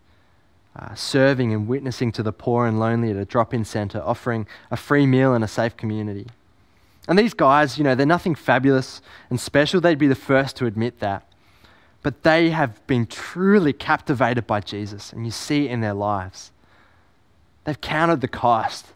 uh, 0.76 0.96
serving 0.96 1.54
and 1.54 1.68
witnessing 1.68 2.12
to 2.12 2.24
the 2.24 2.32
poor 2.32 2.66
and 2.66 2.80
lonely 2.80 3.12
at 3.12 3.18
a 3.18 3.26
drop 3.26 3.54
in 3.54 3.64
centre, 3.66 4.02
offering 4.02 4.48
a 4.72 4.78
free 4.78 5.06
meal 5.06 5.34
and 5.34 5.44
a 5.44 5.48
safe 5.48 5.78
community. 5.78 6.28
And 7.08 7.20
these 7.20 7.34
guys, 7.34 7.78
you 7.78 7.84
know, 7.84 7.96
they're 7.96 8.06
nothing 8.06 8.34
fabulous 8.34 9.02
and 9.30 9.40
special. 9.40 9.82
They'd 9.82 10.00
be 10.00 10.08
the 10.08 10.16
first 10.16 10.56
to 10.58 10.66
admit 10.66 11.00
that. 11.00 11.28
But 12.02 12.24
they 12.24 12.50
have 12.50 12.86
been 12.88 13.06
truly 13.06 13.72
captivated 13.72 14.48
by 14.48 14.62
Jesus, 14.62 15.14
and 15.14 15.26
you 15.26 15.32
see 15.32 15.66
it 15.66 15.72
in 15.72 15.82
their 15.82 15.94
lives. 15.94 16.52
They've 17.64 17.80
counted 17.80 18.22
the 18.22 18.28
cost. 18.28 18.88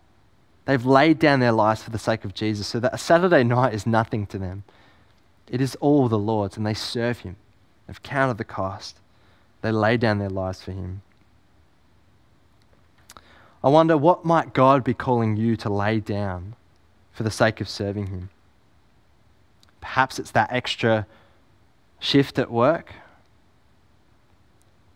They've 0.65 0.85
laid 0.85 1.19
down 1.19 1.39
their 1.39 1.51
lives 1.51 1.83
for 1.83 1.89
the 1.89 1.99
sake 1.99 2.25
of 2.25 2.33
Jesus, 2.33 2.67
so 2.67 2.79
that 2.79 2.93
a 2.93 2.97
Saturday 2.97 3.43
night 3.43 3.73
is 3.73 3.87
nothing 3.87 4.25
to 4.27 4.37
them. 4.37 4.63
It 5.49 5.61
is 5.61 5.75
all 5.75 6.09
the 6.09 6.19
Lord's, 6.19 6.57
and 6.57 6.65
they 6.65 6.73
serve 6.73 7.19
Him. 7.19 7.37
They've 7.85 8.03
counted 8.03 8.37
the 8.37 8.43
cost. 8.43 8.97
They 9.61 9.71
lay 9.71 9.95
down 9.97 10.19
their 10.19 10.29
lives 10.29 10.61
for 10.61 10.71
Him. 10.71 11.01
I 13.63 13.69
wonder 13.69 13.97
what 13.97 14.25
might 14.25 14.53
God 14.53 14.83
be 14.83 14.93
calling 14.93 15.37
you 15.37 15.55
to 15.57 15.69
lay 15.69 15.99
down 15.99 16.55
for 17.17 17.23
the 17.23 17.31
sake 17.31 17.59
of 17.59 17.67
serving 17.67 18.07
Him? 18.07 18.29
Perhaps 19.81 20.19
it's 20.19 20.31
that 20.31 20.51
extra 20.51 21.07
shift 21.99 22.37
at 22.37 22.51
work. 22.51 22.93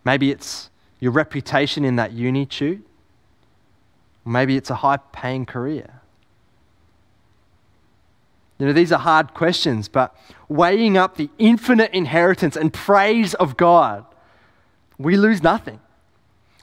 Maybe 0.05 0.29
it's 0.29 0.69
your 0.99 1.12
reputation 1.12 1.84
in 1.84 1.95
that 1.95 2.12
uni 2.12 2.45
tube. 2.45 2.84
Maybe 4.25 4.55
it's 4.55 4.69
a 4.69 4.75
high 4.75 4.97
paying 5.12 5.45
career. 5.45 6.01
You 8.60 8.67
know, 8.67 8.73
these 8.73 8.91
are 8.91 8.99
hard 8.99 9.34
questions, 9.34 9.88
but 9.88 10.15
weighing 10.47 10.95
up 10.95 11.17
the 11.17 11.29
infinite 11.39 11.91
inheritance 11.93 12.55
and 12.55 12.71
praise 12.71 13.34
of 13.34 13.57
God, 13.57 14.05
we 14.99 15.17
lose 15.17 15.41
nothing 15.41 15.79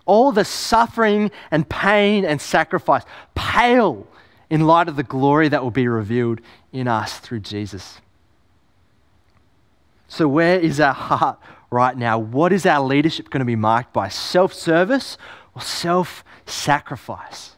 all 0.08 0.32
the 0.32 0.44
suffering 0.44 1.30
and 1.50 1.68
pain 1.68 2.24
and 2.24 2.40
sacrifice 2.40 3.04
pale 3.36 4.08
in 4.50 4.66
light 4.66 4.88
of 4.88 4.96
the 4.96 5.02
glory 5.02 5.48
that 5.48 5.62
will 5.62 5.70
be 5.70 5.86
revealed 5.86 6.40
in 6.72 6.88
us 6.88 7.18
through 7.18 7.40
Jesus. 7.40 8.00
So, 10.08 10.26
where 10.26 10.58
is 10.58 10.80
our 10.80 10.94
heart 10.94 11.38
right 11.70 11.96
now? 11.96 12.18
What 12.18 12.52
is 12.52 12.64
our 12.64 12.84
leadership 12.84 13.28
going 13.28 13.40
to 13.40 13.44
be 13.44 13.56
marked 13.56 13.92
by? 13.92 14.08
Self 14.08 14.54
service 14.54 15.18
or 15.58 15.60
self 15.60 16.24
sacrifice? 16.46 17.56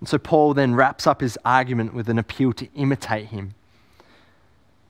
And 0.00 0.08
so, 0.08 0.16
Paul 0.16 0.54
then 0.54 0.74
wraps 0.74 1.06
up 1.06 1.20
his 1.20 1.38
argument 1.44 1.92
with 1.92 2.08
an 2.08 2.18
appeal 2.18 2.54
to 2.54 2.68
imitate 2.74 3.26
him. 3.26 3.54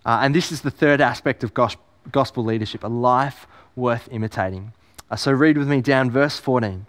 Uh, 0.07 0.21
and 0.23 0.35
this 0.35 0.53
is 0.53 0.61
the 0.61 0.71
third 0.71 1.01
aspect 1.01 1.43
of 1.43 1.53
gospel 1.53 2.45
leadership 2.45 2.85
a 2.85 2.89
life 2.89 3.47
worth 3.75 4.09
imitating. 4.13 4.73
Uh, 5.11 5.17
so 5.17 5.33
read 5.33 5.59
with 5.59 5.69
me 5.69 5.81
down 5.81 6.11
verse 6.11 6.39
14. 6.39 6.87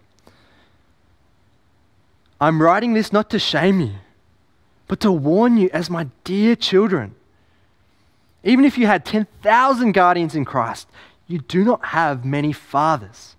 I'm 2.39 2.61
writing 2.61 2.93
this 2.93 3.11
not 3.11 3.29
to 3.31 3.39
shame 3.39 3.81
you, 3.81 3.93
but 4.87 4.99
to 5.01 5.11
warn 5.11 5.57
you 5.57 5.69
as 5.73 5.89
my 5.89 6.07
dear 6.23 6.55
children. 6.55 7.15
Even 8.43 8.65
if 8.65 8.77
you 8.77 8.87
had 8.87 9.03
10,000 9.03 9.91
guardians 9.91 10.35
in 10.35 10.45
Christ, 10.45 10.87
you 11.31 11.39
do 11.39 11.63
not 11.63 11.85
have 11.87 12.25
many 12.25 12.51
fathers. 12.51 13.35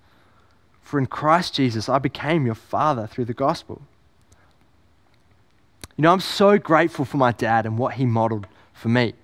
For 0.80 0.98
in 0.98 1.06
Christ 1.06 1.54
Jesus, 1.54 1.88
I 1.88 1.98
became 1.98 2.46
your 2.46 2.54
father 2.54 3.06
through 3.06 3.26
the 3.26 3.34
gospel. 3.34 3.82
You 5.96 6.02
know, 6.02 6.12
I'm 6.12 6.20
so 6.20 6.58
grateful 6.58 7.04
for 7.04 7.18
my 7.18 7.32
dad 7.32 7.66
and 7.66 7.78
what 7.78 7.94
he 7.94 8.06
modeled 8.06 8.46
for 8.72 8.88
me. 8.88 9.14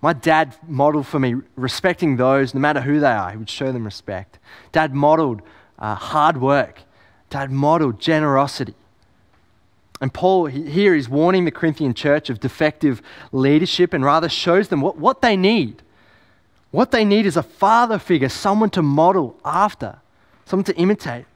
My 0.00 0.12
dad 0.12 0.56
modeled 0.66 1.06
for 1.06 1.20
me 1.20 1.36
respecting 1.54 2.16
those, 2.16 2.54
no 2.54 2.60
matter 2.60 2.80
who 2.80 2.98
they 2.98 3.12
are, 3.12 3.30
he 3.30 3.36
would 3.36 3.50
show 3.50 3.70
them 3.70 3.84
respect. 3.84 4.38
Dad 4.72 4.94
modeled 4.94 5.42
uh, 5.78 5.94
hard 5.94 6.40
work. 6.40 6.82
Dad 7.30 7.50
modeled 7.50 8.00
generosity. 8.00 8.74
And 10.00 10.12
Paul 10.12 10.46
here 10.46 10.94
is 10.94 11.08
warning 11.08 11.44
the 11.44 11.52
Corinthian 11.52 11.94
church 11.94 12.28
of 12.28 12.40
defective 12.40 13.00
leadership 13.30 13.94
and 13.94 14.04
rather 14.04 14.28
shows 14.28 14.68
them 14.68 14.80
what, 14.80 14.98
what 14.98 15.22
they 15.22 15.36
need. 15.36 15.82
What 16.72 16.90
they 16.90 17.04
need 17.04 17.26
is 17.26 17.36
a 17.36 17.42
father 17.42 17.98
figure, 17.98 18.30
someone 18.30 18.70
to 18.70 18.82
model 18.82 19.38
after, 19.44 20.00
someone 20.46 20.64
to 20.64 20.76
imitate. 20.76 21.26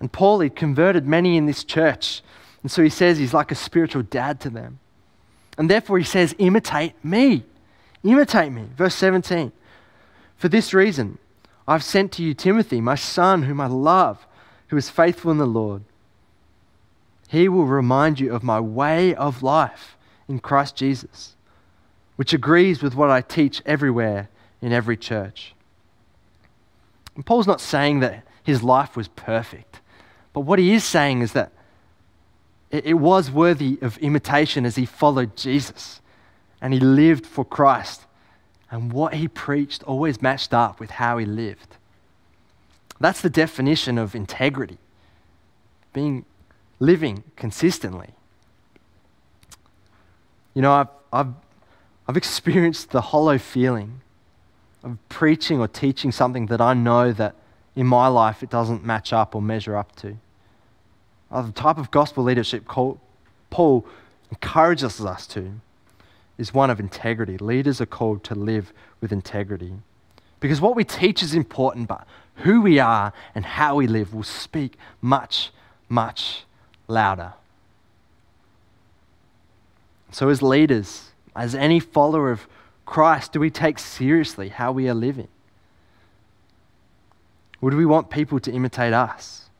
And 0.00 0.12
Paul 0.12 0.40
had 0.40 0.54
converted 0.54 1.06
many 1.06 1.36
in 1.36 1.46
this 1.46 1.64
church. 1.64 2.22
And 2.62 2.70
so 2.70 2.82
he 2.82 2.90
says 2.90 3.18
he's 3.18 3.32
like 3.32 3.52
a 3.52 3.56
spiritual 3.56 4.02
dad 4.02 4.40
to 4.40 4.50
them. 4.50 4.80
And 5.56 5.70
therefore 5.70 5.98
he 5.98 6.04
says, 6.04 6.34
imitate 6.38 6.92
me. 7.04 7.44
Imitate 8.02 8.52
me. 8.52 8.66
Verse 8.76 8.96
17. 8.96 9.52
For 10.36 10.48
this 10.48 10.74
reason, 10.74 11.18
I've 11.66 11.84
sent 11.84 12.12
to 12.12 12.22
you 12.22 12.34
Timothy, 12.34 12.80
my 12.80 12.94
son, 12.96 13.44
whom 13.44 13.60
I 13.60 13.66
love, 13.66 14.26
who 14.68 14.76
is 14.76 14.90
faithful 14.90 15.30
in 15.30 15.38
the 15.38 15.46
Lord. 15.46 15.82
He 17.28 17.48
will 17.48 17.66
remind 17.66 18.18
you 18.18 18.34
of 18.34 18.42
my 18.42 18.58
way 18.58 19.14
of 19.14 19.42
life 19.42 19.96
in 20.28 20.40
Christ 20.40 20.74
Jesus, 20.74 21.36
which 22.16 22.32
agrees 22.32 22.82
with 22.82 22.96
what 22.96 23.10
I 23.10 23.20
teach 23.20 23.62
everywhere 23.64 24.28
in 24.60 24.72
every 24.72 24.96
church. 24.96 25.54
And 27.14 27.24
Paul's 27.24 27.46
not 27.46 27.60
saying 27.60 28.00
that 28.00 28.24
his 28.42 28.62
life 28.62 28.96
was 28.96 29.08
perfect, 29.08 29.80
but 30.32 30.40
what 30.40 30.58
he 30.58 30.72
is 30.72 30.84
saying 30.84 31.22
is 31.22 31.32
that 31.32 31.52
it 32.70 32.98
was 32.98 33.30
worthy 33.30 33.78
of 33.80 33.96
imitation 33.98 34.66
as 34.66 34.76
he 34.76 34.84
followed 34.84 35.36
Jesus 35.36 36.00
and 36.60 36.74
he 36.74 36.80
lived 36.80 37.26
for 37.26 37.44
Christ. 37.44 38.02
And 38.70 38.92
what 38.92 39.14
he 39.14 39.28
preached 39.28 39.82
always 39.84 40.20
matched 40.20 40.52
up 40.52 40.78
with 40.78 40.90
how 40.90 41.16
he 41.16 41.24
lived. 41.24 41.76
That's 43.00 43.22
the 43.22 43.30
definition 43.30 43.96
of 43.96 44.14
integrity 44.14 44.78
being 45.92 46.24
living 46.78 47.24
consistently. 47.36 48.10
You 50.54 50.62
know, 50.62 50.72
I've, 50.72 50.88
I've, 51.12 51.32
I've 52.06 52.16
experienced 52.16 52.90
the 52.90 53.00
hollow 53.00 53.38
feeling 53.38 54.00
of 54.82 54.96
preaching 55.08 55.60
or 55.60 55.68
teaching 55.68 56.12
something 56.12 56.46
that 56.46 56.60
I 56.60 56.74
know 56.74 57.12
that 57.12 57.34
in 57.74 57.86
my 57.86 58.08
life 58.08 58.42
it 58.42 58.50
doesn't 58.50 58.84
match 58.84 59.12
up 59.12 59.34
or 59.34 59.42
measure 59.42 59.76
up 59.76 59.94
to. 59.96 60.16
The 61.30 61.52
type 61.52 61.78
of 61.78 61.90
gospel 61.90 62.24
leadership 62.24 62.64
Paul 62.66 63.86
encourages 64.30 65.04
us 65.04 65.26
to 65.28 65.60
is 66.38 66.54
one 66.54 66.70
of 66.70 66.80
integrity. 66.80 67.36
Leaders 67.36 67.80
are 67.80 67.86
called 67.86 68.24
to 68.24 68.34
live 68.34 68.72
with 69.00 69.12
integrity. 69.12 69.74
Because 70.40 70.60
what 70.60 70.76
we 70.76 70.84
teach 70.84 71.22
is 71.22 71.34
important, 71.34 71.88
but 71.88 72.06
who 72.36 72.60
we 72.60 72.78
are 72.78 73.12
and 73.34 73.44
how 73.44 73.74
we 73.74 73.86
live 73.86 74.14
will 74.14 74.22
speak 74.22 74.76
much, 75.02 75.50
much 75.88 76.44
louder. 76.86 77.34
So, 80.12 80.28
as 80.28 80.40
leaders, 80.40 81.10
as 81.34 81.54
any 81.54 81.80
follower 81.80 82.30
of 82.30 82.46
Christ, 82.88 83.32
do 83.32 83.40
we 83.40 83.50
take 83.50 83.78
seriously 83.78 84.48
how 84.48 84.72
we 84.72 84.88
are 84.88 84.94
living? 84.94 85.28
Would 87.60 87.74
we 87.74 87.84
want 87.84 88.08
people 88.08 88.40
to 88.40 88.50
imitate 88.50 88.94
us? 88.94 89.50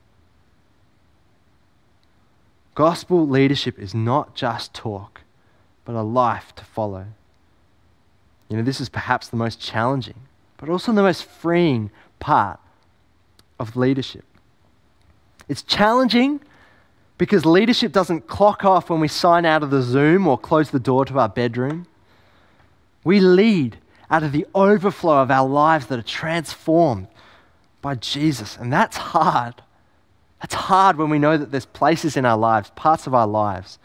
Gospel 2.74 3.28
leadership 3.28 3.78
is 3.78 3.94
not 3.94 4.34
just 4.34 4.72
talk, 4.72 5.20
but 5.84 5.94
a 5.94 6.00
life 6.00 6.54
to 6.56 6.64
follow. 6.64 7.04
You 8.48 8.56
know, 8.56 8.62
this 8.62 8.80
is 8.80 8.88
perhaps 8.88 9.28
the 9.28 9.36
most 9.36 9.60
challenging, 9.60 10.22
but 10.56 10.70
also 10.70 10.90
the 10.92 11.02
most 11.02 11.22
freeing 11.22 11.90
part 12.20 12.58
of 13.60 13.76
leadership. 13.76 14.24
It's 15.50 15.62
challenging 15.62 16.40
because 17.18 17.44
leadership 17.44 17.92
doesn't 17.92 18.26
clock 18.26 18.64
off 18.64 18.88
when 18.88 19.00
we 19.00 19.08
sign 19.08 19.44
out 19.44 19.62
of 19.62 19.68
the 19.68 19.82
Zoom 19.82 20.26
or 20.26 20.38
close 20.38 20.70
the 20.70 20.80
door 20.80 21.04
to 21.04 21.18
our 21.18 21.28
bedroom. 21.28 21.86
We 23.04 23.20
lead 23.20 23.78
out 24.10 24.22
of 24.22 24.32
the 24.32 24.46
overflow 24.54 25.22
of 25.22 25.30
our 25.30 25.48
lives 25.48 25.86
that 25.86 25.98
are 25.98 26.02
transformed 26.02 27.08
by 27.80 27.94
Jesus, 27.94 28.56
and 28.56 28.72
that's 28.72 28.96
hard. 28.96 29.62
That's 30.40 30.54
hard 30.54 30.96
when 30.96 31.10
we 31.10 31.18
know 31.18 31.36
that 31.36 31.50
there's 31.50 31.66
places 31.66 32.16
in 32.16 32.24
our 32.24 32.38
lives, 32.38 32.70
parts 32.76 33.06
of 33.06 33.14
our 33.14 33.26
lives, 33.26 33.78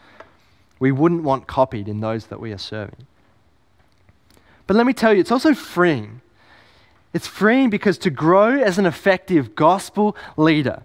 we 0.78 0.92
wouldn't 0.92 1.22
want 1.22 1.46
copied 1.46 1.88
in 1.88 2.00
those 2.00 2.26
that 2.26 2.40
we 2.40 2.52
are 2.52 2.58
serving. 2.58 3.06
But 4.66 4.76
let 4.76 4.86
me 4.86 4.92
tell 4.92 5.12
you, 5.12 5.20
it's 5.20 5.32
also 5.32 5.54
freeing. 5.54 6.20
It's 7.12 7.26
freeing 7.26 7.70
because 7.70 7.98
to 7.98 8.10
grow 8.10 8.60
as 8.60 8.78
an 8.78 8.86
effective 8.86 9.54
gospel 9.54 10.16
leader, 10.36 10.82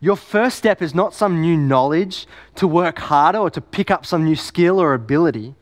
your 0.00 0.16
first 0.16 0.58
step 0.58 0.82
is 0.82 0.94
not 0.94 1.14
some 1.14 1.40
new 1.40 1.56
knowledge 1.56 2.26
to 2.56 2.66
work 2.66 2.98
harder 2.98 3.38
or 3.38 3.50
to 3.50 3.60
pick 3.60 3.90
up 3.90 4.04
some 4.04 4.24
new 4.24 4.36
skill 4.36 4.80
or 4.80 4.94
ability. 4.94 5.54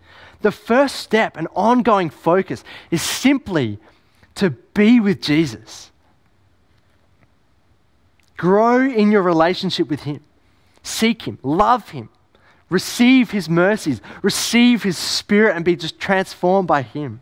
The 0.43 0.53
first 0.53 0.97
step, 0.97 1.37
an 1.37 1.47
ongoing 1.55 2.11
focus, 2.11 2.65
is 2.91 3.03
simply 3.03 3.79
to 4.37 4.51
be 4.51 5.01
with 5.01 5.21
Jesus. 5.21 5.91
Grow 8.37 8.81
in 8.81 9.13
your 9.13 9.23
relationship 9.23 9.89
with 9.91 10.01
Him. 10.05 10.23
Seek 10.83 11.23
Him, 11.23 11.39
love 11.43 11.91
Him, 11.91 12.09
receive 12.71 13.33
His 13.33 13.51
mercies, 13.51 14.01
receive 14.23 14.83
His 14.83 14.97
Spirit, 14.97 15.57
and 15.57 15.65
be 15.65 15.77
just 15.77 16.01
transformed 16.01 16.67
by 16.67 16.83
Him 16.83 17.21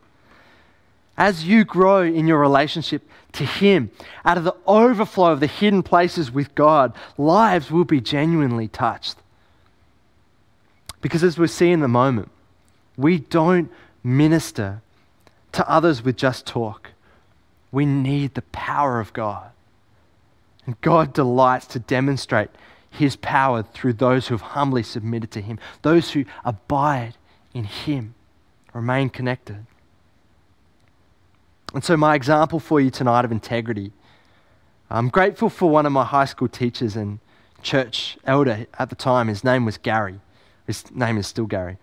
as 1.19 1.45
you 1.45 1.65
grow 1.65 2.03
in 2.03 2.29
your 2.29 2.39
relationship 2.39 3.03
to 3.33 3.45
Him, 3.45 3.91
out 4.25 4.39
of 4.39 4.45
the 4.45 4.55
overflow 4.67 5.33
of 5.33 5.41
the 5.41 5.49
hidden 5.49 5.83
places 5.83 6.31
with 6.31 6.55
God, 6.55 6.95
lives 7.19 7.71
will 7.71 7.85
be 7.85 8.01
genuinely 8.01 8.69
touched. 8.69 9.17
Because 11.01 11.25
as 11.25 11.37
we 11.37 11.49
see 11.49 11.71
in 11.71 11.81
the 11.81 11.89
moment, 11.89 12.31
we 12.99 13.19
don't 13.19 13.71
minister 14.03 14.83
to 15.53 15.71
others 15.71 16.03
with 16.03 16.17
just 16.17 16.47
talk. 16.47 16.91
We 17.71 17.87
need 17.87 18.35
the 18.35 18.43
power 18.43 19.01
of 19.01 19.13
God. 19.13 19.51
And 20.67 20.79
God 20.81 21.15
delights 21.15 21.67
to 21.69 21.79
demonstrate 21.79 22.51
His 22.91 23.17
power 23.17 23.63
through 23.63 23.95
those 23.95 24.27
who 24.27 24.35
have 24.35 24.43
humbly 24.43 24.83
submitted 24.83 25.31
to 25.31 25.41
Him, 25.41 25.59
those 25.83 26.11
who 26.11 26.25
abide 26.45 27.15
in 27.55 27.65
Him, 27.65 28.15
remain 28.75 29.09
connected. 29.09 29.65
And 31.73 31.85
so, 31.85 31.97
my 31.97 32.15
example 32.15 32.61
for 32.61 32.81
you 32.81 32.91
tonight 32.91 33.25
of 33.25 33.33
integrity, 33.33 33.93
I'm 34.91 35.09
grateful 35.09 35.51
for 35.51 35.71
one 35.71 35.87
of 35.87 35.93
my 35.93 36.05
high 36.05 36.25
school 36.25 36.49
teachers 36.49 36.97
and 36.97 37.21
church 37.63 38.19
elder 38.25 38.67
at 38.79 38.91
the 38.91 38.97
time. 38.97 39.29
His 39.29 39.45
name 39.45 39.65
was 39.65 39.77
Gary. 39.77 40.21
His 40.67 40.91
name 40.91 41.19
is 41.19 41.27
still 41.27 41.47
Gary. 41.47 41.77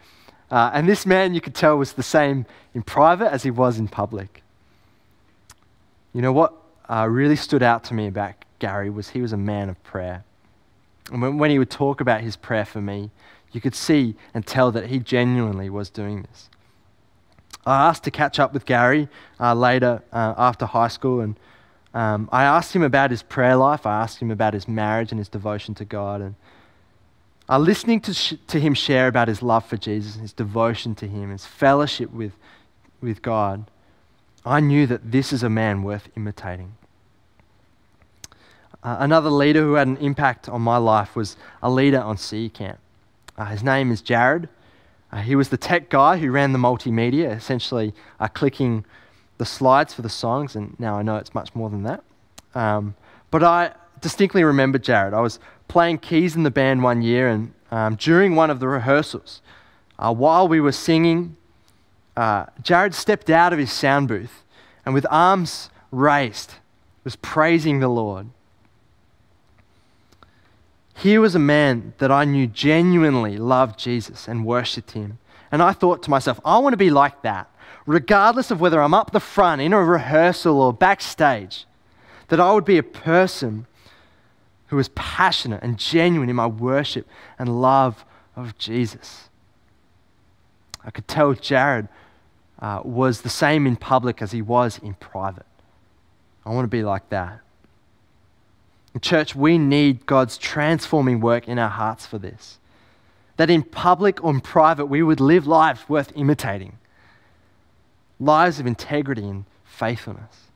Uh, 0.51 0.71
and 0.73 0.87
this 0.87 1.05
man, 1.05 1.33
you 1.33 1.41
could 1.41 1.55
tell, 1.55 1.77
was 1.77 1.93
the 1.93 2.03
same 2.03 2.45
in 2.73 2.83
private 2.83 3.31
as 3.31 3.43
he 3.43 3.51
was 3.51 3.79
in 3.79 3.87
public. 3.87 4.43
You 6.13 6.21
know 6.21 6.31
what 6.31 6.53
uh, 6.89 7.07
really 7.09 7.35
stood 7.35 7.63
out 7.63 7.83
to 7.85 7.93
me 7.93 8.07
about 8.07 8.35
Gary 8.59 8.89
was 8.89 9.09
he 9.09 9.21
was 9.21 9.33
a 9.33 9.37
man 9.37 9.69
of 9.69 9.83
prayer. 9.83 10.23
And 11.11 11.21
when, 11.21 11.37
when 11.37 11.51
he 11.51 11.59
would 11.59 11.69
talk 11.69 12.01
about 12.01 12.21
his 12.21 12.35
prayer 12.35 12.65
for 12.65 12.81
me, 12.81 13.11
you 13.51 13.61
could 13.61 13.75
see 13.75 14.15
and 14.33 14.45
tell 14.45 14.71
that 14.71 14.87
he 14.87 14.99
genuinely 14.99 15.69
was 15.69 15.89
doing 15.89 16.23
this. 16.23 16.49
I 17.65 17.87
asked 17.87 18.03
to 18.03 18.11
catch 18.11 18.39
up 18.39 18.53
with 18.53 18.65
Gary 18.65 19.07
uh, 19.39 19.55
later 19.55 20.03
uh, 20.13 20.35
after 20.37 20.65
high 20.65 20.87
school, 20.87 21.21
and 21.21 21.35
um, 21.95 22.29
I 22.31 22.43
asked 22.43 22.75
him 22.75 22.83
about 22.83 23.09
his 23.09 23.23
prayer 23.23 23.55
life. 23.55 23.85
I 23.85 24.01
asked 24.01 24.19
him 24.19 24.29
about 24.29 24.53
his 24.53 24.67
marriage 24.67 25.11
and 25.11 25.19
his 25.19 25.29
devotion 25.29 25.73
to 25.75 25.85
God. 25.85 26.21
And 26.21 26.35
uh, 27.47 27.57
listening 27.57 27.99
to, 28.01 28.13
sh- 28.13 28.33
to 28.47 28.59
him 28.59 28.73
share 28.73 29.07
about 29.07 29.27
his 29.27 29.41
love 29.41 29.65
for 29.65 29.77
Jesus, 29.77 30.15
his 30.15 30.33
devotion 30.33 30.95
to 30.95 31.07
Him, 31.07 31.31
his 31.31 31.45
fellowship 31.45 32.11
with, 32.11 32.33
with 33.01 33.21
God, 33.21 33.69
I 34.45 34.59
knew 34.59 34.85
that 34.87 35.11
this 35.11 35.33
is 35.33 35.43
a 35.43 35.49
man 35.49 35.83
worth 35.83 36.09
imitating. 36.15 36.73
Uh, 38.83 38.97
another 38.99 39.31
leader 39.31 39.61
who 39.61 39.73
had 39.73 39.87
an 39.87 39.97
impact 39.97 40.47
on 40.47 40.61
my 40.61 40.77
life 40.77 41.15
was 41.15 41.37
a 41.63 41.69
leader 41.71 41.99
on 41.99 42.17
Sea 42.17 42.49
Camp. 42.49 42.77
Uh, 43.35 43.45
his 43.45 43.63
name 43.63 43.91
is 43.91 44.01
Jared. 44.01 44.47
Uh, 45.11 45.17
he 45.17 45.35
was 45.35 45.49
the 45.49 45.57
tech 45.57 45.89
guy 45.89 46.17
who 46.17 46.29
ran 46.29 46.51
the 46.51 46.59
multimedia, 46.59 47.35
essentially 47.35 47.93
uh, 48.19 48.27
clicking 48.27 48.85
the 49.37 49.45
slides 49.45 49.93
for 49.93 50.03
the 50.03 50.09
songs, 50.09 50.55
and 50.55 50.79
now 50.79 50.95
I 50.95 51.01
know 51.01 51.15
it's 51.15 51.33
much 51.33 51.55
more 51.55 51.69
than 51.69 51.83
that. 51.83 52.03
Um, 52.53 52.95
but 53.31 53.43
I 53.43 53.73
distinctly 54.01 54.43
remember 54.43 54.77
Jared. 54.77 55.13
I 55.13 55.21
was 55.21 55.39
playing 55.67 55.99
keys 55.99 56.35
in 56.35 56.43
the 56.43 56.51
band 56.51 56.83
one 56.83 57.01
year, 57.01 57.27
and 57.27 57.53
um, 57.71 57.95
during 57.95 58.35
one 58.35 58.49
of 58.49 58.59
the 58.59 58.67
rehearsals, 58.67 59.41
uh, 59.97 60.13
while 60.13 60.47
we 60.47 60.59
were 60.59 60.71
singing, 60.71 61.35
uh, 62.15 62.45
Jared 62.61 62.93
stepped 62.93 63.29
out 63.29 63.53
of 63.53 63.59
his 63.59 63.71
sound 63.71 64.07
booth 64.07 64.43
and, 64.85 64.93
with 64.93 65.05
arms 65.09 65.69
raised, 65.91 66.55
was 67.03 67.15
praising 67.17 67.79
the 67.79 67.87
Lord. 67.87 68.27
Here 70.95 71.19
was 71.19 71.35
a 71.35 71.39
man 71.39 71.93
that 71.97 72.11
I 72.11 72.23
knew 72.23 72.47
genuinely 72.47 73.37
loved 73.37 73.77
Jesus 73.77 74.27
and 74.27 74.45
worshipped 74.45 74.91
him. 74.91 75.19
And 75.51 75.61
I 75.61 75.73
thought 75.73 76.01
to 76.03 76.09
myself, 76.09 76.39
I 76.45 76.57
want 76.59 76.73
to 76.73 76.77
be 76.77 76.89
like 76.89 77.21
that, 77.21 77.49
regardless 77.85 78.49
of 78.49 78.61
whether 78.61 78.81
I'm 78.81 78.93
up 78.93 79.11
the 79.11 79.19
front 79.19 79.61
in 79.61 79.73
a 79.73 79.83
rehearsal 79.83 80.61
or 80.61 80.73
backstage, 80.73 81.65
that 82.29 82.39
I 82.39 82.53
would 82.53 82.65
be 82.65 82.77
a 82.77 82.83
person 82.83 83.67
who 84.75 84.77
was 84.77 84.89
passionate 84.89 85.63
and 85.63 85.77
genuine 85.77 86.29
in 86.29 86.35
my 86.35 86.45
worship 86.45 87.07
and 87.39 87.61
love 87.61 88.03
of 88.35 88.57
Jesus. 88.57 89.29
I 90.83 90.91
could 90.91 91.07
tell 91.07 91.31
Jared 91.31 91.87
uh, 92.59 92.81
was 92.83 93.21
the 93.21 93.29
same 93.29 93.65
in 93.65 93.77
public 93.77 94.21
as 94.21 94.33
he 94.33 94.41
was 94.41 94.77
in 94.79 94.95
private. 94.95 95.45
I 96.45 96.49
want 96.49 96.65
to 96.65 96.69
be 96.69 96.83
like 96.83 97.07
that. 97.07 97.39
Church, 98.99 99.33
we 99.33 99.57
need 99.57 100.05
God's 100.05 100.37
transforming 100.37 101.21
work 101.21 101.47
in 101.47 101.57
our 101.57 101.69
hearts 101.69 102.05
for 102.05 102.17
this. 102.17 102.59
That 103.37 103.49
in 103.49 103.63
public 103.63 104.21
or 104.25 104.31
in 104.31 104.41
private, 104.41 104.87
we 104.87 105.01
would 105.01 105.21
live 105.21 105.47
lives 105.47 105.87
worth 105.87 106.11
imitating 106.15 106.77
lives 108.19 108.59
of 108.59 108.67
integrity 108.67 109.23
and 109.23 109.45
faithfulness. 109.63 110.47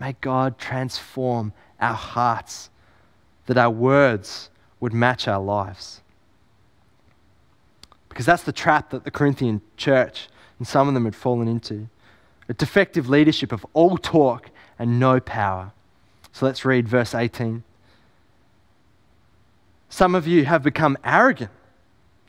May 0.00 0.16
God 0.20 0.58
transform 0.58 1.52
our 1.80 1.94
hearts, 1.94 2.70
that 3.48 3.56
our 3.56 3.70
words 3.70 4.50
would 4.78 4.92
match 4.92 5.26
our 5.26 5.40
lives. 5.40 6.02
Because 8.10 8.26
that's 8.26 8.42
the 8.42 8.52
trap 8.52 8.90
that 8.90 9.04
the 9.04 9.10
Corinthian 9.10 9.62
church 9.78 10.28
and 10.58 10.68
some 10.68 10.86
of 10.86 10.92
them 10.92 11.06
had 11.06 11.16
fallen 11.16 11.48
into 11.48 11.88
a 12.46 12.54
defective 12.54 13.08
leadership 13.08 13.50
of 13.50 13.64
all 13.72 13.96
talk 13.96 14.50
and 14.78 15.00
no 15.00 15.18
power. 15.18 15.72
So 16.32 16.44
let's 16.44 16.64
read 16.66 16.86
verse 16.86 17.14
18. 17.14 17.62
Some 19.88 20.14
of 20.14 20.26
you 20.26 20.44
have 20.44 20.62
become 20.62 20.98
arrogant, 21.02 21.50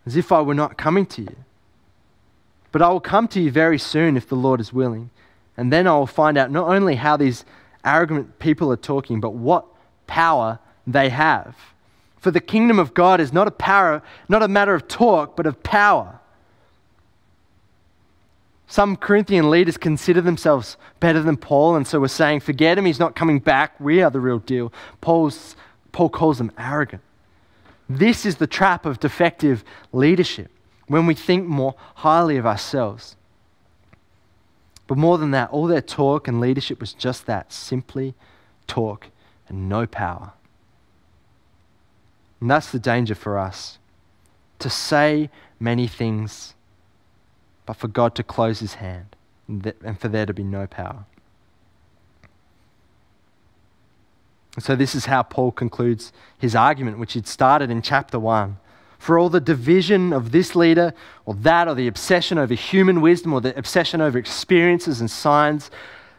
as 0.06 0.16
if 0.16 0.32
I 0.32 0.42
were 0.42 0.54
not 0.54 0.78
coming 0.78 1.06
to 1.08 1.24
you. 1.24 1.36
But 2.72 2.82
I 2.82 2.90
will 2.90 3.02
come 3.02 3.28
to 3.30 3.42
you 3.42 3.52
very 3.52 3.78
soon 3.78 4.16
if 4.16 4.30
the 4.30 4.36
Lord 4.36 4.62
is 4.62 4.72
willing. 4.72 5.10
And 5.58 5.74
then 5.74 5.86
I 5.86 5.98
will 5.98 6.08
find 6.08 6.38
out 6.38 6.50
not 6.50 6.70
only 6.70 6.96
how 6.96 7.18
these 7.18 7.44
arrogant 7.84 8.40
people 8.40 8.72
are 8.72 8.78
talking, 8.78 9.20
but 9.20 9.32
what 9.32 9.66
power 10.08 10.60
they 10.86 11.10
have. 11.10 11.56
For 12.20 12.32
the 12.32 12.42
kingdom 12.42 12.80
of 12.80 12.94
God 12.94 13.22
is 13.22 13.32
not 13.32 13.48
a 13.48 13.52
power, 13.52 14.02
not 14.28 14.44
a 14.44 14.48
matter 14.48 14.74
of 14.74 14.88
talk, 14.88 15.36
but 15.36 15.46
of 15.46 15.64
power. 15.64 16.20
Some 18.68 18.98
Corinthian 18.98 19.50
leaders 19.50 19.78
consider 19.78 20.22
themselves 20.22 20.78
better 21.00 21.24
than 21.24 21.38
Paul, 21.38 21.76
and 21.76 21.88
so 21.88 22.00
we're 22.00 22.08
saying, 22.08 22.42
forget 22.42 22.78
him, 22.78 22.86
he's 22.86 23.00
not 23.00 23.16
coming 23.16 23.40
back, 23.40 23.80
we 23.80 24.02
are 24.04 24.12
the 24.12 24.20
real 24.20 24.40
deal. 24.40 24.72
Paul's, 25.02 25.56
Paul 25.92 26.10
calls 26.10 26.38
them 26.38 26.52
arrogant. 26.58 27.02
This 27.90 28.26
is 28.26 28.36
the 28.36 28.46
trap 28.46 28.86
of 28.86 29.00
defective 29.00 29.64
leadership 29.92 30.52
when 30.88 31.08
we 31.08 31.16
think 31.16 31.48
more 31.48 31.74
highly 31.96 32.38
of 32.38 32.46
ourselves. 32.46 33.16
But 34.86 34.98
more 34.98 35.18
than 35.18 35.32
that, 35.32 35.50
all 35.50 35.66
their 35.66 35.82
talk 35.82 36.28
and 36.28 36.40
leadership 36.40 36.80
was 36.80 36.94
just 36.94 37.26
that 37.26 37.52
simply 37.52 38.14
talk 38.68 39.08
and 39.48 39.68
no 39.68 39.88
power. 39.88 40.34
And 42.40 42.50
that's 42.50 42.72
the 42.72 42.80
danger 42.80 43.16
for 43.16 43.38
us 43.38 43.80
to 44.60 44.70
say 44.70 45.30
many 45.60 45.88
things, 45.88 46.54
but 47.66 47.76
for 47.76 47.88
God 47.88 48.16
to 48.16 48.24
close 48.24 48.60
his 48.60 48.76
hand 48.76 49.16
and 49.48 50.00
for 50.00 50.08
there 50.08 50.26
to 50.26 50.34
be 50.34 50.44
no 50.44 50.68
power. 50.68 51.06
And 54.56 54.64
so, 54.64 54.76
this 54.76 54.96
is 54.96 55.06
how 55.06 55.24
Paul 55.24 55.52
concludes 55.52 56.12
his 56.38 56.56
argument, 56.56 57.00
which 57.00 57.14
he'd 57.14 57.28
started 57.28 57.70
in 57.70 57.82
chapter 57.82 58.20
1. 58.20 58.58
For 58.98 59.18
all 59.18 59.30
the 59.30 59.40
division 59.40 60.12
of 60.12 60.32
this 60.32 60.56
leader 60.56 60.94
or 61.26 61.34
that, 61.36 61.68
or 61.70 61.76
the 61.76 61.88
obsession 61.88 62.38
over 62.38 62.54
human 62.54 63.00
wisdom 63.00 63.34
or 63.34 63.40
the 63.40 63.58
obsession 63.58 64.02
over 64.02 64.18
experiences 64.18 65.00
and 65.00 65.10
signs, 65.10 65.72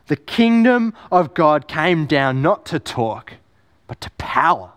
the 0.07 0.17
kingdom 0.17 0.95
of 1.13 1.35
God 1.35 1.69
came 1.69 2.07
down 2.07 2.41
not 2.41 2.65
to 2.67 2.79
talk, 2.79 3.35
but 3.87 4.01
to 4.01 4.11
power. 4.13 4.73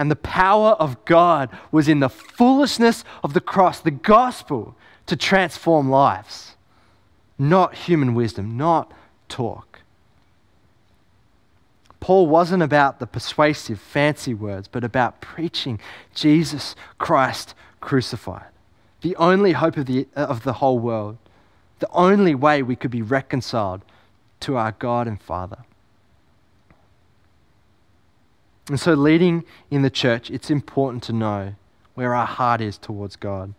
And 0.00 0.10
the 0.10 0.16
power 0.16 0.70
of 0.80 1.04
God 1.04 1.50
was 1.70 1.86
in 1.86 2.00
the 2.00 2.08
foolishness 2.08 3.04
of 3.22 3.34
the 3.34 3.40
cross, 3.40 3.80
the 3.80 3.90
gospel, 3.90 4.74
to 5.04 5.14
transform 5.14 5.90
lives. 5.90 6.56
Not 7.38 7.74
human 7.74 8.14
wisdom, 8.14 8.56
not 8.56 8.90
talk. 9.28 9.82
Paul 12.00 12.28
wasn't 12.28 12.62
about 12.62 12.98
the 12.98 13.06
persuasive, 13.06 13.78
fancy 13.78 14.32
words, 14.32 14.68
but 14.68 14.84
about 14.84 15.20
preaching 15.20 15.78
Jesus 16.14 16.74
Christ 16.96 17.54
crucified, 17.82 18.48
the 19.02 19.14
only 19.16 19.52
hope 19.52 19.76
of 19.76 19.84
the, 19.84 20.08
of 20.16 20.44
the 20.44 20.54
whole 20.54 20.78
world, 20.78 21.18
the 21.80 21.90
only 21.92 22.34
way 22.34 22.62
we 22.62 22.74
could 22.74 22.90
be 22.90 23.02
reconciled 23.02 23.82
to 24.40 24.56
our 24.56 24.72
God 24.72 25.06
and 25.06 25.20
Father. 25.20 25.58
And 28.70 28.78
so, 28.78 28.94
leading 28.94 29.44
in 29.68 29.82
the 29.82 29.90
church, 29.90 30.30
it's 30.30 30.48
important 30.48 31.02
to 31.02 31.12
know 31.12 31.56
where 31.94 32.14
our 32.14 32.24
heart 32.24 32.60
is 32.60 32.78
towards 32.78 33.16
God. 33.16 33.52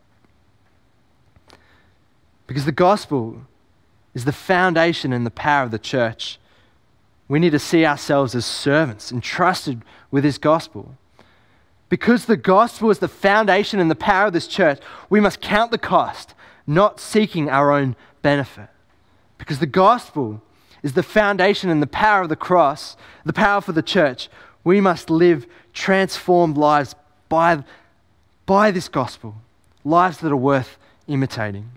Because 2.47 2.63
the 2.63 2.71
gospel 2.71 3.41
is 4.13 4.23
the 4.23 4.31
foundation 4.31 5.11
and 5.11 5.25
the 5.25 5.29
power 5.29 5.65
of 5.65 5.71
the 5.71 5.77
church. 5.77 6.39
We 7.27 7.39
need 7.39 7.49
to 7.49 7.59
see 7.59 7.85
ourselves 7.85 8.35
as 8.35 8.45
servants 8.45 9.11
entrusted 9.11 9.81
with 10.11 10.23
His 10.23 10.37
gospel. 10.37 10.95
Because 11.89 12.23
the 12.23 12.37
gospel 12.37 12.89
is 12.89 12.99
the 12.99 13.09
foundation 13.09 13.81
and 13.81 13.91
the 13.91 13.95
power 13.95 14.27
of 14.27 14.33
this 14.33 14.47
church, 14.47 14.79
we 15.09 15.19
must 15.19 15.41
count 15.41 15.71
the 15.71 15.77
cost, 15.77 16.33
not 16.65 17.01
seeking 17.01 17.49
our 17.49 17.73
own 17.73 17.97
benefit. 18.21 18.69
Because 19.37 19.59
the 19.59 19.65
gospel 19.65 20.41
is 20.83 20.93
the 20.93 21.03
foundation 21.03 21.69
and 21.69 21.81
the 21.81 21.87
power 21.87 22.21
of 22.21 22.29
the 22.29 22.37
cross, 22.37 22.95
the 23.25 23.33
power 23.33 23.59
for 23.59 23.73
the 23.73 23.83
church. 23.83 24.29
We 24.63 24.81
must 24.81 25.09
live 25.09 25.47
transformed 25.73 26.57
lives 26.57 26.95
by, 27.29 27.63
by 28.45 28.71
this 28.71 28.87
gospel, 28.87 29.35
lives 29.83 30.17
that 30.19 30.31
are 30.31 30.37
worth 30.37 30.77
imitating. 31.07 31.71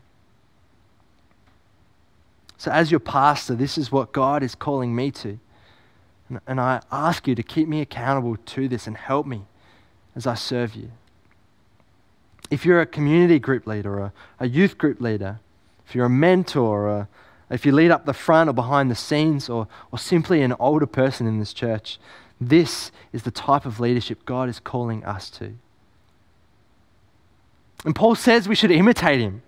So, 2.58 2.70
as 2.70 2.90
your 2.90 3.00
pastor, 3.00 3.54
this 3.54 3.76
is 3.76 3.92
what 3.92 4.12
God 4.12 4.42
is 4.42 4.54
calling 4.54 4.94
me 4.94 5.10
to. 5.10 5.38
And, 6.46 6.60
I 6.60 6.80
ask 6.90 7.28
you 7.28 7.34
to 7.34 7.42
keep 7.42 7.68
me 7.68 7.80
accountable 7.80 8.36
to 8.36 8.68
this 8.68 8.86
and 8.86 8.96
help 8.96 9.26
me 9.26 9.42
as 10.16 10.26
I 10.26 10.34
serve 10.34 10.74
you. 10.74 10.90
If 12.50 12.64
you're 12.64 12.80
a 12.80 12.86
community 12.86 13.38
group 13.38 13.66
leader 13.66 14.00
or 14.00 14.12
a 14.40 14.48
youth 14.48 14.78
group 14.78 15.00
leader, 15.00 15.40
if 15.86 15.94
you're 15.94 16.06
a 16.06 16.10
mentor 16.10 16.88
or 16.88 17.08
if 17.50 17.66
you 17.66 17.72
lead 17.72 17.90
up 17.90 18.06
the 18.06 18.14
front 18.14 18.48
or 18.48 18.52
behind 18.52 18.90
the 18.90 18.94
scenes 18.94 19.48
or, 19.48 19.68
or 19.92 19.98
simply 19.98 20.40
an 20.42 20.54
older 20.58 20.86
person 20.86 21.26
in 21.26 21.38
this 21.38 21.52
church, 21.52 21.98
this 22.48 22.90
is 23.12 23.22
the 23.22 23.30
type 23.30 23.66
of 23.66 23.80
leadership 23.80 24.24
God 24.24 24.48
is 24.48 24.60
calling 24.60 25.04
us 25.04 25.30
to. 25.30 25.54
And 27.84 27.94
Paul 27.94 28.14
says 28.14 28.48
we 28.48 28.54
should 28.54 28.70
imitate 28.70 29.20
him. 29.20 29.42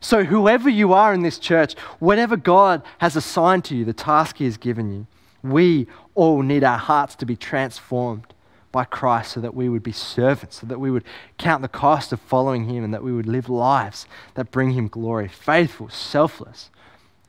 So, 0.00 0.24
whoever 0.24 0.68
you 0.68 0.92
are 0.92 1.12
in 1.12 1.22
this 1.22 1.38
church, 1.38 1.74
whatever 1.98 2.36
God 2.36 2.82
has 2.98 3.16
assigned 3.16 3.64
to 3.64 3.76
you, 3.76 3.84
the 3.84 3.92
task 3.92 4.36
he 4.36 4.44
has 4.44 4.56
given 4.56 4.92
you, 4.92 5.06
we 5.42 5.88
all 6.14 6.42
need 6.42 6.62
our 6.62 6.78
hearts 6.78 7.16
to 7.16 7.26
be 7.26 7.34
transformed 7.34 8.26
by 8.70 8.84
Christ 8.84 9.32
so 9.32 9.40
that 9.40 9.54
we 9.54 9.68
would 9.68 9.82
be 9.82 9.92
servants, 9.92 10.60
so 10.60 10.66
that 10.66 10.78
we 10.78 10.90
would 10.90 11.04
count 11.36 11.62
the 11.62 11.68
cost 11.68 12.12
of 12.12 12.20
following 12.20 12.66
him, 12.66 12.84
and 12.84 12.94
that 12.94 13.02
we 13.02 13.12
would 13.12 13.26
live 13.26 13.48
lives 13.48 14.06
that 14.34 14.52
bring 14.52 14.72
him 14.72 14.86
glory 14.88 15.26
faithful, 15.26 15.88
selfless, 15.88 16.70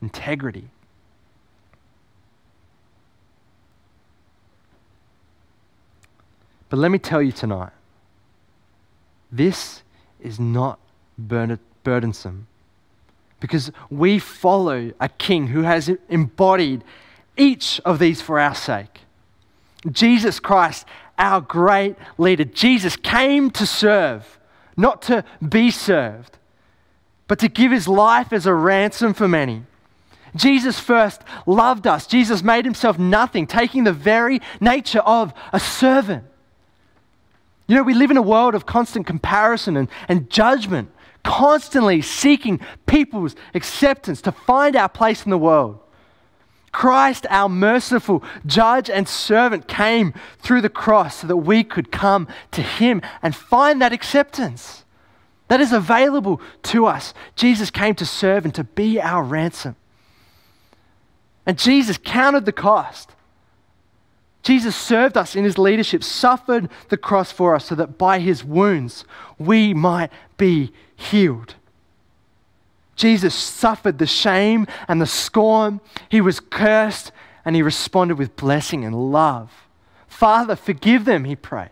integrity. 0.00 0.68
But 6.70 6.78
let 6.78 6.90
me 6.90 6.98
tell 6.98 7.20
you 7.20 7.32
tonight 7.32 7.72
this 9.30 9.82
is 10.20 10.40
not 10.40 10.78
burdensome 11.18 12.46
because 13.40 13.70
we 13.90 14.18
follow 14.18 14.92
a 15.00 15.08
king 15.08 15.48
who 15.48 15.62
has 15.62 15.90
embodied 16.08 16.84
each 17.36 17.80
of 17.84 17.98
these 17.98 18.20
for 18.22 18.38
our 18.38 18.54
sake. 18.54 19.00
Jesus 19.90 20.38
Christ, 20.40 20.86
our 21.18 21.40
great 21.40 21.96
leader. 22.18 22.44
Jesus 22.44 22.96
came 22.96 23.50
to 23.52 23.66
serve, 23.66 24.38
not 24.76 25.02
to 25.02 25.24
be 25.46 25.70
served, 25.70 26.38
but 27.28 27.38
to 27.38 27.48
give 27.48 27.72
his 27.72 27.88
life 27.88 28.32
as 28.32 28.46
a 28.46 28.54
ransom 28.54 29.14
for 29.14 29.26
many. 29.26 29.64
Jesus 30.36 30.78
first 30.78 31.22
loved 31.46 31.86
us. 31.86 32.06
Jesus 32.06 32.42
made 32.42 32.64
himself 32.64 32.98
nothing, 32.98 33.46
taking 33.46 33.84
the 33.84 33.92
very 33.92 34.40
nature 34.60 35.00
of 35.00 35.32
a 35.52 35.58
servant. 35.58 36.24
You 37.70 37.76
know, 37.76 37.84
we 37.84 37.94
live 37.94 38.10
in 38.10 38.16
a 38.16 38.22
world 38.22 38.56
of 38.56 38.66
constant 38.66 39.06
comparison 39.06 39.76
and, 39.76 39.88
and 40.08 40.28
judgment, 40.28 40.90
constantly 41.22 42.02
seeking 42.02 42.58
people's 42.86 43.36
acceptance 43.54 44.20
to 44.22 44.32
find 44.32 44.74
our 44.74 44.88
place 44.88 45.24
in 45.24 45.30
the 45.30 45.38
world. 45.38 45.78
Christ, 46.72 47.28
our 47.30 47.48
merciful 47.48 48.24
judge 48.44 48.90
and 48.90 49.06
servant, 49.06 49.68
came 49.68 50.14
through 50.40 50.62
the 50.62 50.68
cross 50.68 51.20
so 51.20 51.28
that 51.28 51.36
we 51.36 51.62
could 51.62 51.92
come 51.92 52.26
to 52.50 52.60
him 52.60 53.02
and 53.22 53.36
find 53.36 53.80
that 53.80 53.92
acceptance 53.92 54.84
that 55.46 55.60
is 55.60 55.72
available 55.72 56.40
to 56.64 56.86
us. 56.86 57.14
Jesus 57.36 57.70
came 57.70 57.94
to 57.94 58.04
serve 58.04 58.44
and 58.44 58.54
to 58.56 58.64
be 58.64 59.00
our 59.00 59.22
ransom. 59.22 59.76
And 61.46 61.56
Jesus 61.56 61.98
counted 62.02 62.46
the 62.46 62.52
cost. 62.52 63.12
Jesus 64.42 64.74
served 64.74 65.16
us 65.16 65.36
in 65.36 65.44
his 65.44 65.58
leadership, 65.58 66.02
suffered 66.02 66.70
the 66.88 66.96
cross 66.96 67.30
for 67.30 67.54
us 67.54 67.66
so 67.66 67.74
that 67.74 67.98
by 67.98 68.20
his 68.20 68.42
wounds 68.42 69.04
we 69.38 69.74
might 69.74 70.10
be 70.36 70.72
healed. 70.96 71.54
Jesus 72.96 73.34
suffered 73.34 73.98
the 73.98 74.06
shame 74.06 74.66
and 74.88 75.00
the 75.00 75.06
scorn. 75.06 75.80
He 76.08 76.20
was 76.20 76.40
cursed 76.40 77.12
and 77.44 77.56
he 77.56 77.62
responded 77.62 78.18
with 78.18 78.36
blessing 78.36 78.84
and 78.84 79.12
love. 79.12 79.50
Father, 80.06 80.56
forgive 80.56 81.04
them, 81.04 81.24
he 81.24 81.36
prayed. 81.36 81.70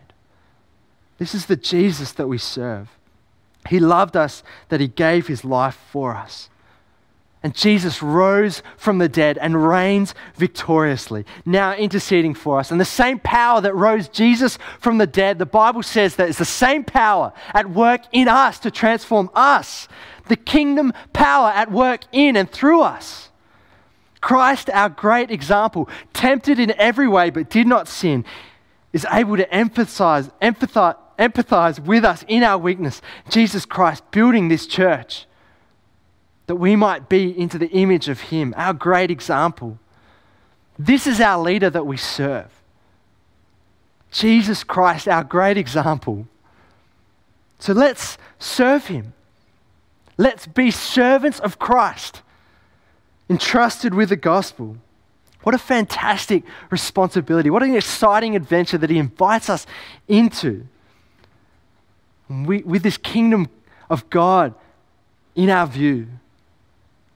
This 1.17 1.35
is 1.35 1.45
the 1.45 1.55
Jesus 1.55 2.11
that 2.13 2.27
we 2.27 2.37
serve. 2.37 2.97
He 3.67 3.79
loved 3.79 4.15
us 4.15 4.41
that 4.69 4.79
he 4.79 4.87
gave 4.87 5.27
his 5.27 5.43
life 5.43 5.77
for 5.91 6.15
us. 6.15 6.49
And 7.41 7.55
Jesus 7.55 8.03
rose 8.03 8.61
from 8.75 8.97
the 8.97 9.07
dead 9.07 9.37
and 9.37 9.65
reigns 9.65 10.13
victoriously, 10.35 11.23
now 11.45 11.73
interceding 11.73 12.33
for 12.33 12.59
us. 12.59 12.69
And 12.69 12.81
the 12.81 12.85
same 12.85 13.17
power 13.19 13.61
that 13.61 13.73
rose 13.73 14.09
Jesus 14.09 14.57
from 14.79 14.97
the 14.97 15.07
dead, 15.07 15.39
the 15.39 15.45
Bible 15.45 15.81
says 15.81 16.17
that 16.17 16.27
it's 16.27 16.37
the 16.37 16.43
same 16.43 16.83
power 16.83 17.31
at 17.53 17.69
work 17.69 18.01
in 18.11 18.27
us 18.27 18.59
to 18.59 18.71
transform 18.71 19.29
us, 19.33 19.87
the 20.27 20.35
kingdom 20.35 20.91
power 21.13 21.49
at 21.49 21.71
work 21.71 22.01
in 22.11 22.35
and 22.35 22.51
through 22.51 22.81
us. 22.81 23.29
Christ, 24.19 24.69
our 24.69 24.89
great 24.89 25.31
example, 25.31 25.87
tempted 26.11 26.59
in 26.59 26.73
every 26.77 27.07
way 27.07 27.29
but 27.29 27.49
did 27.49 27.67
not 27.67 27.87
sin, 27.87 28.25
is 28.91 29.07
able 29.09 29.37
to 29.37 29.49
emphasize, 29.53 30.29
empathize, 30.41 30.97
empathize 31.17 31.79
with 31.79 32.03
us 32.03 32.25
in 32.27 32.43
our 32.43 32.57
weakness. 32.57 33.01
Jesus 33.29 33.65
Christ 33.65 34.03
building 34.11 34.49
this 34.49 34.67
church 34.67 35.25
that 36.49 36.55
we 36.55 36.75
might 36.75 37.07
be 37.07 37.39
into 37.39 37.59
the 37.59 37.69
image 37.69 38.09
of 38.09 38.21
Him, 38.21 38.55
our 38.57 38.73
great 38.73 39.11
example. 39.11 39.77
This 40.79 41.05
is 41.05 41.21
our 41.21 41.39
leader 41.39 41.69
that 41.69 41.85
we 41.85 41.95
serve. 41.95 42.49
Jesus 44.09 44.63
Christ, 44.63 45.07
our 45.07 45.23
great 45.23 45.59
example. 45.59 46.25
So 47.59 47.73
let's 47.73 48.17
serve 48.39 48.87
Him. 48.87 49.13
Let's 50.17 50.47
be 50.47 50.71
servants 50.71 51.39
of 51.39 51.59
Christ, 51.59 52.23
entrusted 53.29 53.93
with 53.93 54.09
the 54.09 54.15
gospel. 54.15 54.77
What 55.43 55.53
a 55.53 55.59
fantastic 55.59 56.41
responsibility. 56.71 57.51
What 57.51 57.61
an 57.61 57.75
exciting 57.75 58.35
adventure 58.35 58.79
that 58.79 58.89
He 58.89 58.97
invites 58.97 59.51
us 59.51 59.67
into. 60.07 60.65
We, 62.27 62.63
with 62.63 62.81
this 62.81 62.97
kingdom 62.97 63.49
of 63.87 64.09
God 64.09 64.55
in 65.35 65.51
our 65.51 65.67
view. 65.67 66.07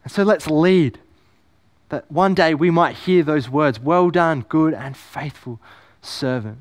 And 0.04 0.12
so 0.12 0.24
let's 0.24 0.47
lead 0.49 0.99
That 1.89 2.12
one 2.12 2.34
day 2.34 2.54
we 2.54 2.72
might 2.72 2.95
hear 2.95 3.24
those 3.24 3.49
words, 3.49 3.80
Well 3.80 4.10
done, 4.10 4.45
good 4.49 4.74
and 4.74 4.95
faithful 4.97 5.60
servant. 6.01 6.60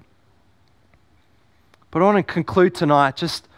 But 1.90 2.03
I 2.03 2.07
want 2.07 2.26
to 2.26 2.32
conclude 2.32 2.74
tonight 2.74 3.16
just 3.16 3.49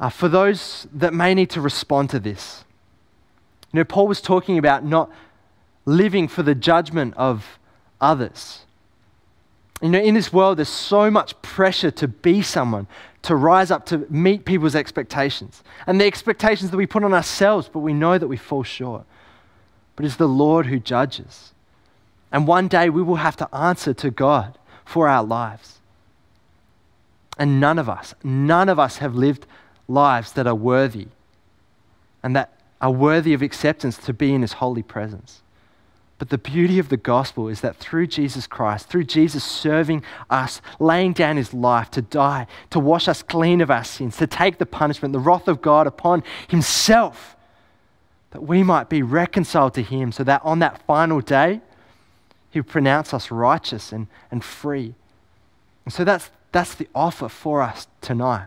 uh, 0.00 0.10
for 0.10 0.28
those 0.28 0.86
that 0.92 1.14
may 1.14 1.34
need 1.34 1.50
to 1.50 1.60
respond 1.60 2.10
to 2.10 2.18
this. 2.18 2.64
You 3.72 3.78
know, 3.78 3.84
Paul 3.84 4.08
was 4.08 4.20
talking 4.20 4.58
about 4.58 4.84
not 4.84 5.10
living 5.84 6.28
for 6.28 6.42
the 6.42 6.54
judgment 6.54 7.14
of 7.16 7.58
others. 8.00 8.60
You 9.82 9.88
know, 9.88 10.00
in 10.00 10.14
this 10.14 10.32
world, 10.32 10.58
there's 10.58 10.68
so 10.68 11.10
much 11.10 11.40
pressure 11.42 11.90
to 11.92 12.08
be 12.08 12.42
someone, 12.42 12.86
to 13.24 13.34
rise 13.34 13.70
up, 13.70 13.86
to 13.86 14.06
meet 14.10 14.44
people's 14.44 14.74
expectations. 14.74 15.62
And 15.86 16.00
the 16.00 16.04
expectations 16.04 16.70
that 16.70 16.76
we 16.76 16.86
put 16.86 17.04
on 17.04 17.14
ourselves, 17.14 17.68
but 17.72 17.80
we 17.80 17.94
know 17.94 18.18
that 18.18 18.28
we 18.28 18.36
fall 18.36 18.62
short. 18.62 19.04
But 19.96 20.04
it's 20.04 20.16
the 20.16 20.28
Lord 20.28 20.66
who 20.66 20.78
judges. 20.78 21.52
And 22.30 22.46
one 22.46 22.68
day 22.68 22.90
we 22.90 23.02
will 23.02 23.16
have 23.16 23.36
to 23.36 23.54
answer 23.54 23.94
to 23.94 24.10
God 24.10 24.58
for 24.84 25.08
our 25.08 25.24
lives. 25.24 25.80
And 27.38 27.60
none 27.60 27.78
of 27.78 27.88
us, 27.88 28.14
none 28.22 28.68
of 28.68 28.78
us 28.78 28.98
have 28.98 29.14
lived 29.14 29.46
lives 29.88 30.32
that 30.32 30.46
are 30.46 30.54
worthy 30.54 31.08
and 32.22 32.36
that 32.36 32.52
are 32.80 32.90
worthy 32.90 33.32
of 33.32 33.42
acceptance 33.42 33.96
to 33.98 34.12
be 34.12 34.34
in 34.34 34.42
His 34.42 34.54
holy 34.54 34.82
presence. 34.82 35.40
But 36.18 36.30
the 36.30 36.38
beauty 36.38 36.78
of 36.78 36.88
the 36.88 36.96
gospel 36.96 37.48
is 37.48 37.60
that 37.62 37.76
through 37.76 38.06
Jesus 38.06 38.46
Christ, 38.46 38.88
through 38.88 39.04
Jesus 39.04 39.42
serving 39.42 40.04
us, 40.30 40.62
laying 40.78 41.12
down 41.12 41.36
his 41.36 41.52
life 41.52 41.90
to 41.92 42.02
die, 42.02 42.46
to 42.70 42.78
wash 42.78 43.08
us 43.08 43.22
clean 43.22 43.60
of 43.60 43.70
our 43.70 43.84
sins, 43.84 44.16
to 44.18 44.26
take 44.26 44.58
the 44.58 44.66
punishment, 44.66 45.12
the 45.12 45.18
wrath 45.18 45.48
of 45.48 45.60
God 45.60 45.86
upon 45.86 46.22
himself, 46.48 47.36
that 48.30 48.42
we 48.42 48.62
might 48.62 48.88
be 48.88 49.02
reconciled 49.02 49.74
to 49.74 49.82
him, 49.82 50.12
so 50.12 50.22
that 50.24 50.40
on 50.44 50.60
that 50.60 50.80
final 50.86 51.20
day, 51.20 51.60
he 52.50 52.60
would 52.60 52.68
pronounce 52.68 53.12
us 53.12 53.32
righteous 53.32 53.90
and, 53.90 54.06
and 54.30 54.44
free. 54.44 54.94
And 55.84 55.92
so 55.92 56.04
that's, 56.04 56.30
that's 56.52 56.76
the 56.76 56.88
offer 56.94 57.28
for 57.28 57.60
us 57.60 57.88
tonight. 58.00 58.46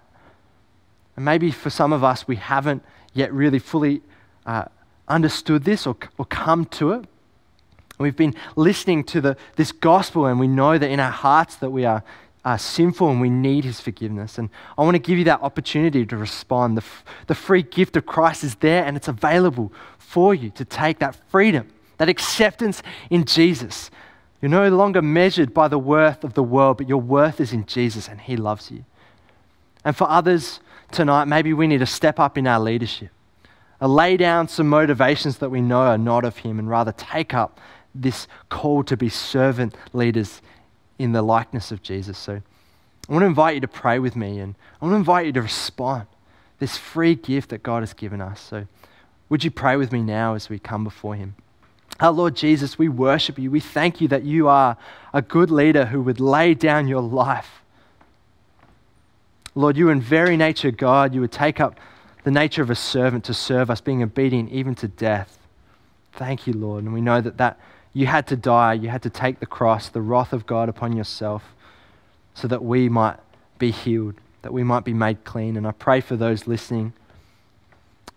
And 1.17 1.25
maybe 1.25 1.51
for 1.51 1.69
some 1.69 1.91
of 1.91 2.03
us, 2.03 2.27
we 2.27 2.37
haven't 2.37 2.83
yet 3.13 3.33
really 3.33 3.59
fully 3.59 4.01
uh, 4.45 4.65
understood 5.09 5.65
this 5.65 5.85
or, 5.85 5.97
or 6.17 6.25
come 6.25 6.63
to 6.65 6.91
it. 6.91 7.05
We've 7.97 8.15
been 8.15 8.35
listening 8.55 9.03
to 9.05 9.21
the, 9.21 9.37
this 9.55 9.71
gospel, 9.71 10.27
and 10.27 10.39
we 10.39 10.47
know 10.47 10.77
that 10.77 10.89
in 10.89 10.99
our 10.99 11.11
hearts 11.11 11.55
that 11.57 11.71
we 11.71 11.85
are 11.85 12.03
uh, 12.45 12.55
sinful 12.55 13.09
and 13.09 13.19
we 13.19 13.29
need 13.29 13.65
His 13.65 13.81
forgiveness. 13.81 14.37
And 14.37 14.49
I 14.77 14.83
want 14.83 14.95
to 14.95 14.99
give 14.99 15.17
you 15.17 15.25
that 15.25 15.41
opportunity 15.41 16.05
to 16.05 16.15
respond. 16.15 16.77
The, 16.77 16.81
f- 16.83 17.03
the 17.25 17.35
free 17.35 17.63
gift 17.63 17.97
of 17.97 18.05
Christ 18.05 18.43
is 18.43 18.55
there, 18.55 18.85
and 18.85 18.95
it's 18.95 19.07
available 19.07 19.73
for 19.97 20.33
you 20.33 20.49
to 20.51 20.63
take 20.63 20.99
that 20.99 21.17
freedom, 21.29 21.67
that 21.97 22.07
acceptance 22.07 22.83
in 23.09 23.25
Jesus. 23.25 23.91
You're 24.41 24.49
no 24.49 24.69
longer 24.69 25.01
measured 25.01 25.53
by 25.53 25.67
the 25.67 25.79
worth 25.79 26.23
of 26.23 26.35
the 26.35 26.43
world, 26.43 26.77
but 26.77 26.87
your 26.87 27.01
worth 27.01 27.41
is 27.41 27.51
in 27.51 27.65
Jesus, 27.65 28.07
and 28.07 28.21
He 28.21 28.37
loves 28.37 28.71
you. 28.71 28.85
And 29.83 29.95
for 29.95 30.09
others 30.09 30.59
tonight, 30.91 31.25
maybe 31.25 31.51
we 31.53 31.67
need 31.67 31.79
to 31.79 31.85
step 31.85 32.19
up 32.19 32.37
in 32.37 32.45
our 32.45 32.59
leadership, 32.59 33.09
uh, 33.81 33.87
lay 33.87 34.15
down 34.15 34.47
some 34.47 34.69
motivations 34.69 35.39
that 35.39 35.49
we 35.49 35.61
know 35.61 35.81
are 35.81 35.97
not 35.97 36.23
of 36.23 36.37
Him, 36.37 36.59
and 36.59 36.69
rather 36.69 36.93
take 36.93 37.33
up 37.33 37.59
this 38.01 38.27
call 38.49 38.83
to 38.83 38.97
be 38.97 39.09
servant 39.09 39.75
leaders 39.93 40.41
in 40.99 41.11
the 41.11 41.21
likeness 41.21 41.71
of 41.71 41.81
Jesus. 41.83 42.17
So 42.17 42.41
I 43.09 43.11
want 43.11 43.23
to 43.23 43.27
invite 43.27 43.55
you 43.55 43.61
to 43.61 43.67
pray 43.67 43.99
with 43.99 44.15
me 44.15 44.39
and 44.39 44.55
I 44.81 44.85
want 44.85 44.93
to 44.93 44.97
invite 44.97 45.25
you 45.27 45.33
to 45.33 45.41
respond. 45.41 46.07
This 46.59 46.77
free 46.77 47.13
gift 47.13 47.49
that 47.49 47.61
God 47.61 47.83
has 47.83 47.93
given 47.93 48.19
us. 48.19 48.41
So 48.41 48.65
would 49.29 49.43
you 49.43 49.51
pray 49.51 49.75
with 49.75 49.91
me 49.91 50.01
now 50.01 50.33
as 50.33 50.49
we 50.49 50.57
come 50.57 50.83
before 50.83 51.15
Him? 51.15 51.35
Our 51.99 52.11
Lord 52.11 52.35
Jesus, 52.35 52.77
we 52.77 52.89
worship 52.89 53.39
you. 53.39 53.49
We 53.51 53.59
thank 53.59 54.01
you 54.01 54.07
that 54.09 54.23
you 54.23 54.47
are 54.47 54.77
a 55.13 55.21
good 55.21 55.51
leader 55.51 55.85
who 55.85 56.01
would 56.01 56.19
lay 56.19 56.53
down 56.53 56.87
your 56.87 57.01
life. 57.01 57.61
Lord, 59.55 59.77
you 59.77 59.89
in 59.89 60.01
very 60.01 60.37
nature, 60.37 60.69
God, 60.69 61.15
you 61.15 61.21
would 61.21 61.31
take 61.31 61.59
up 61.59 61.79
the 62.23 62.31
nature 62.31 62.61
of 62.61 62.69
a 62.69 62.75
servant 62.75 63.23
to 63.25 63.33
serve 63.33 63.69
us, 63.71 63.81
being 63.81 64.03
obedient 64.03 64.51
even 64.51 64.75
to 64.75 64.87
death. 64.87 65.39
Thank 66.13 66.45
you, 66.45 66.53
Lord. 66.53 66.83
And 66.83 66.93
we 66.93 67.01
know 67.01 67.21
that 67.21 67.37
that 67.37 67.59
you 67.97 68.05
had 68.05 68.27
to 68.27 68.35
die, 68.35 68.73
you 68.73 68.89
had 68.89 69.01
to 69.01 69.09
take 69.09 69.39
the 69.39 69.47
cross, 69.47 69.89
the 69.89 70.03
wrath 70.03 70.31
of 70.31 70.45
God 70.45 70.69
upon 70.69 70.95
yourself, 70.95 71.55
so 72.35 72.47
that 72.47 72.63
we 72.63 72.87
might 72.89 73.17
be 73.57 73.71
healed, 73.71 74.13
that 74.43 74.53
we 74.53 74.63
might 74.63 74.85
be 74.85 74.93
made 74.93 75.23
clean. 75.23 75.57
And 75.57 75.65
I 75.65 75.71
pray 75.71 75.99
for 75.99 76.15
those 76.15 76.45
listening 76.45 76.93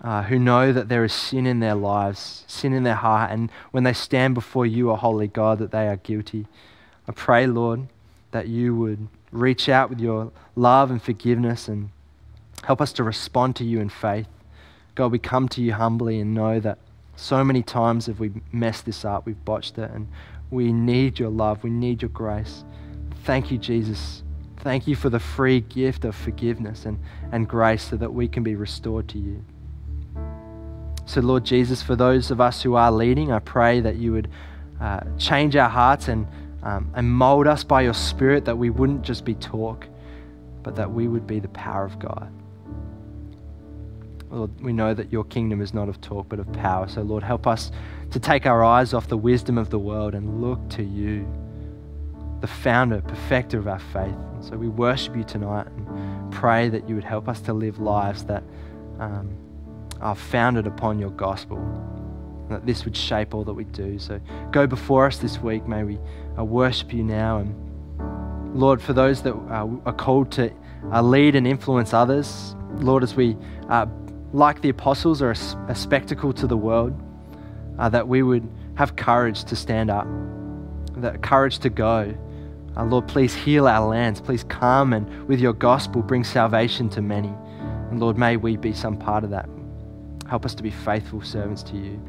uh, 0.04 0.24
who 0.24 0.38
know 0.38 0.70
that 0.70 0.90
there 0.90 1.02
is 1.02 1.14
sin 1.14 1.46
in 1.46 1.60
their 1.60 1.74
lives, 1.74 2.44
sin 2.46 2.74
in 2.74 2.82
their 2.82 2.94
heart, 2.94 3.30
and 3.30 3.50
when 3.70 3.84
they 3.84 3.94
stand 3.94 4.34
before 4.34 4.66
you, 4.66 4.90
a 4.90 4.96
holy 4.96 5.28
God, 5.28 5.58
that 5.60 5.70
they 5.70 5.88
are 5.88 5.96
guilty. 5.96 6.46
I 7.08 7.12
pray, 7.12 7.46
Lord, 7.46 7.88
that 8.32 8.48
you 8.48 8.76
would 8.76 9.08
reach 9.32 9.70
out 9.70 9.88
with 9.88 9.98
your 9.98 10.30
love 10.56 10.90
and 10.90 11.02
forgiveness 11.02 11.68
and 11.68 11.88
help 12.64 12.82
us 12.82 12.92
to 12.92 13.02
respond 13.02 13.56
to 13.56 13.64
you 13.64 13.80
in 13.80 13.88
faith. 13.88 14.28
God, 14.94 15.10
we 15.10 15.18
come 15.18 15.48
to 15.48 15.62
you 15.62 15.72
humbly 15.72 16.20
and 16.20 16.34
know 16.34 16.60
that 16.60 16.76
so 17.20 17.44
many 17.44 17.62
times 17.62 18.06
have 18.06 18.18
we 18.18 18.32
messed 18.50 18.86
this 18.86 19.04
up, 19.04 19.26
we've 19.26 19.44
botched 19.44 19.76
it, 19.76 19.90
and 19.90 20.08
we 20.50 20.72
need 20.72 21.18
your 21.18 21.28
love, 21.28 21.62
we 21.62 21.68
need 21.68 22.00
your 22.00 22.08
grace. 22.08 22.64
Thank 23.24 23.50
you, 23.50 23.58
Jesus. 23.58 24.22
Thank 24.60 24.88
you 24.88 24.96
for 24.96 25.10
the 25.10 25.20
free 25.20 25.60
gift 25.60 26.06
of 26.06 26.16
forgiveness 26.16 26.86
and, 26.86 26.98
and 27.30 27.46
grace 27.46 27.82
so 27.82 27.96
that 27.96 28.12
we 28.12 28.26
can 28.26 28.42
be 28.42 28.54
restored 28.54 29.06
to 29.08 29.18
you. 29.18 29.44
So, 31.04 31.20
Lord 31.20 31.44
Jesus, 31.44 31.82
for 31.82 31.94
those 31.94 32.30
of 32.30 32.40
us 32.40 32.62
who 32.62 32.74
are 32.74 32.90
leading, 32.90 33.32
I 33.32 33.38
pray 33.40 33.80
that 33.80 33.96
you 33.96 34.12
would 34.12 34.30
uh, 34.80 35.00
change 35.18 35.56
our 35.56 35.68
hearts 35.68 36.08
and, 36.08 36.26
um, 36.62 36.90
and 36.94 37.10
mold 37.10 37.46
us 37.46 37.64
by 37.64 37.82
your 37.82 37.94
Spirit, 37.94 38.46
that 38.46 38.56
we 38.56 38.70
wouldn't 38.70 39.02
just 39.02 39.26
be 39.26 39.34
talk, 39.34 39.86
but 40.62 40.74
that 40.76 40.90
we 40.90 41.06
would 41.06 41.26
be 41.26 41.38
the 41.38 41.48
power 41.48 41.84
of 41.84 41.98
God. 41.98 42.32
Lord, 44.30 44.60
we 44.60 44.72
know 44.72 44.94
that 44.94 45.12
your 45.12 45.24
kingdom 45.24 45.60
is 45.60 45.74
not 45.74 45.88
of 45.88 46.00
talk, 46.00 46.28
but 46.28 46.38
of 46.38 46.52
power. 46.52 46.88
So, 46.88 47.02
Lord, 47.02 47.22
help 47.22 47.46
us 47.46 47.72
to 48.12 48.20
take 48.20 48.46
our 48.46 48.62
eyes 48.62 48.94
off 48.94 49.08
the 49.08 49.16
wisdom 49.16 49.58
of 49.58 49.70
the 49.70 49.78
world 49.78 50.14
and 50.14 50.40
look 50.40 50.68
to 50.70 50.84
you, 50.84 51.26
the 52.40 52.46
founder, 52.46 53.00
perfecter 53.00 53.58
of 53.58 53.66
our 53.66 53.80
faith. 53.80 54.14
And 54.34 54.44
so 54.44 54.56
we 54.56 54.68
worship 54.68 55.16
you 55.16 55.24
tonight 55.24 55.66
and 55.66 56.32
pray 56.32 56.68
that 56.68 56.88
you 56.88 56.94
would 56.94 57.04
help 57.04 57.28
us 57.28 57.40
to 57.42 57.52
live 57.52 57.80
lives 57.80 58.24
that 58.24 58.44
um, 59.00 59.36
are 60.00 60.14
founded 60.14 60.66
upon 60.66 60.98
your 60.98 61.10
gospel. 61.10 61.58
That 62.50 62.66
this 62.66 62.84
would 62.84 62.96
shape 62.96 63.34
all 63.34 63.44
that 63.44 63.52
we 63.54 63.64
do. 63.64 63.98
So 63.98 64.20
go 64.52 64.66
before 64.66 65.06
us 65.06 65.18
this 65.18 65.38
week. 65.38 65.66
May 65.66 65.82
we 65.82 65.98
uh, 66.38 66.44
worship 66.44 66.92
you 66.92 67.02
now. 67.02 67.38
And 67.38 68.56
Lord, 68.56 68.80
for 68.80 68.92
those 68.92 69.22
that 69.22 69.34
uh, 69.34 69.68
are 69.84 69.92
called 69.92 70.30
to 70.32 70.52
uh, 70.92 71.02
lead 71.02 71.34
and 71.34 71.46
influence 71.46 71.92
others, 71.92 72.54
Lord, 72.76 73.02
as 73.02 73.14
we 73.14 73.36
uh, 73.68 73.86
like 74.32 74.60
the 74.60 74.68
apostles, 74.68 75.22
are 75.22 75.30
a, 75.30 75.36
a 75.68 75.74
spectacle 75.74 76.32
to 76.34 76.46
the 76.46 76.56
world, 76.56 76.98
uh, 77.78 77.88
that 77.88 78.06
we 78.06 78.22
would 78.22 78.48
have 78.76 78.96
courage 78.96 79.44
to 79.44 79.56
stand 79.56 79.90
up, 79.90 80.06
that 80.96 81.22
courage 81.22 81.58
to 81.60 81.70
go. 81.70 82.14
Uh, 82.76 82.84
Lord, 82.84 83.08
please 83.08 83.34
heal 83.34 83.66
our 83.66 83.86
lands. 83.86 84.20
Please 84.20 84.44
come 84.44 84.92
and 84.92 85.26
with 85.26 85.40
your 85.40 85.52
gospel 85.52 86.02
bring 86.02 86.22
salvation 86.22 86.88
to 86.90 87.02
many. 87.02 87.32
And 87.90 87.98
Lord, 87.98 88.16
may 88.16 88.36
we 88.36 88.56
be 88.56 88.72
some 88.72 88.96
part 88.96 89.24
of 89.24 89.30
that. 89.30 89.48
Help 90.28 90.44
us 90.44 90.54
to 90.54 90.62
be 90.62 90.70
faithful 90.70 91.20
servants 91.22 91.62
to 91.64 91.76
you. 91.76 92.00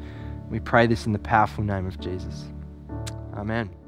We 0.48 0.60
pray 0.60 0.86
this 0.86 1.06
in 1.06 1.12
the 1.12 1.18
powerful 1.18 1.64
name 1.64 1.86
of 1.86 1.98
Jesus. 1.98 2.44
Amen. 3.34 3.81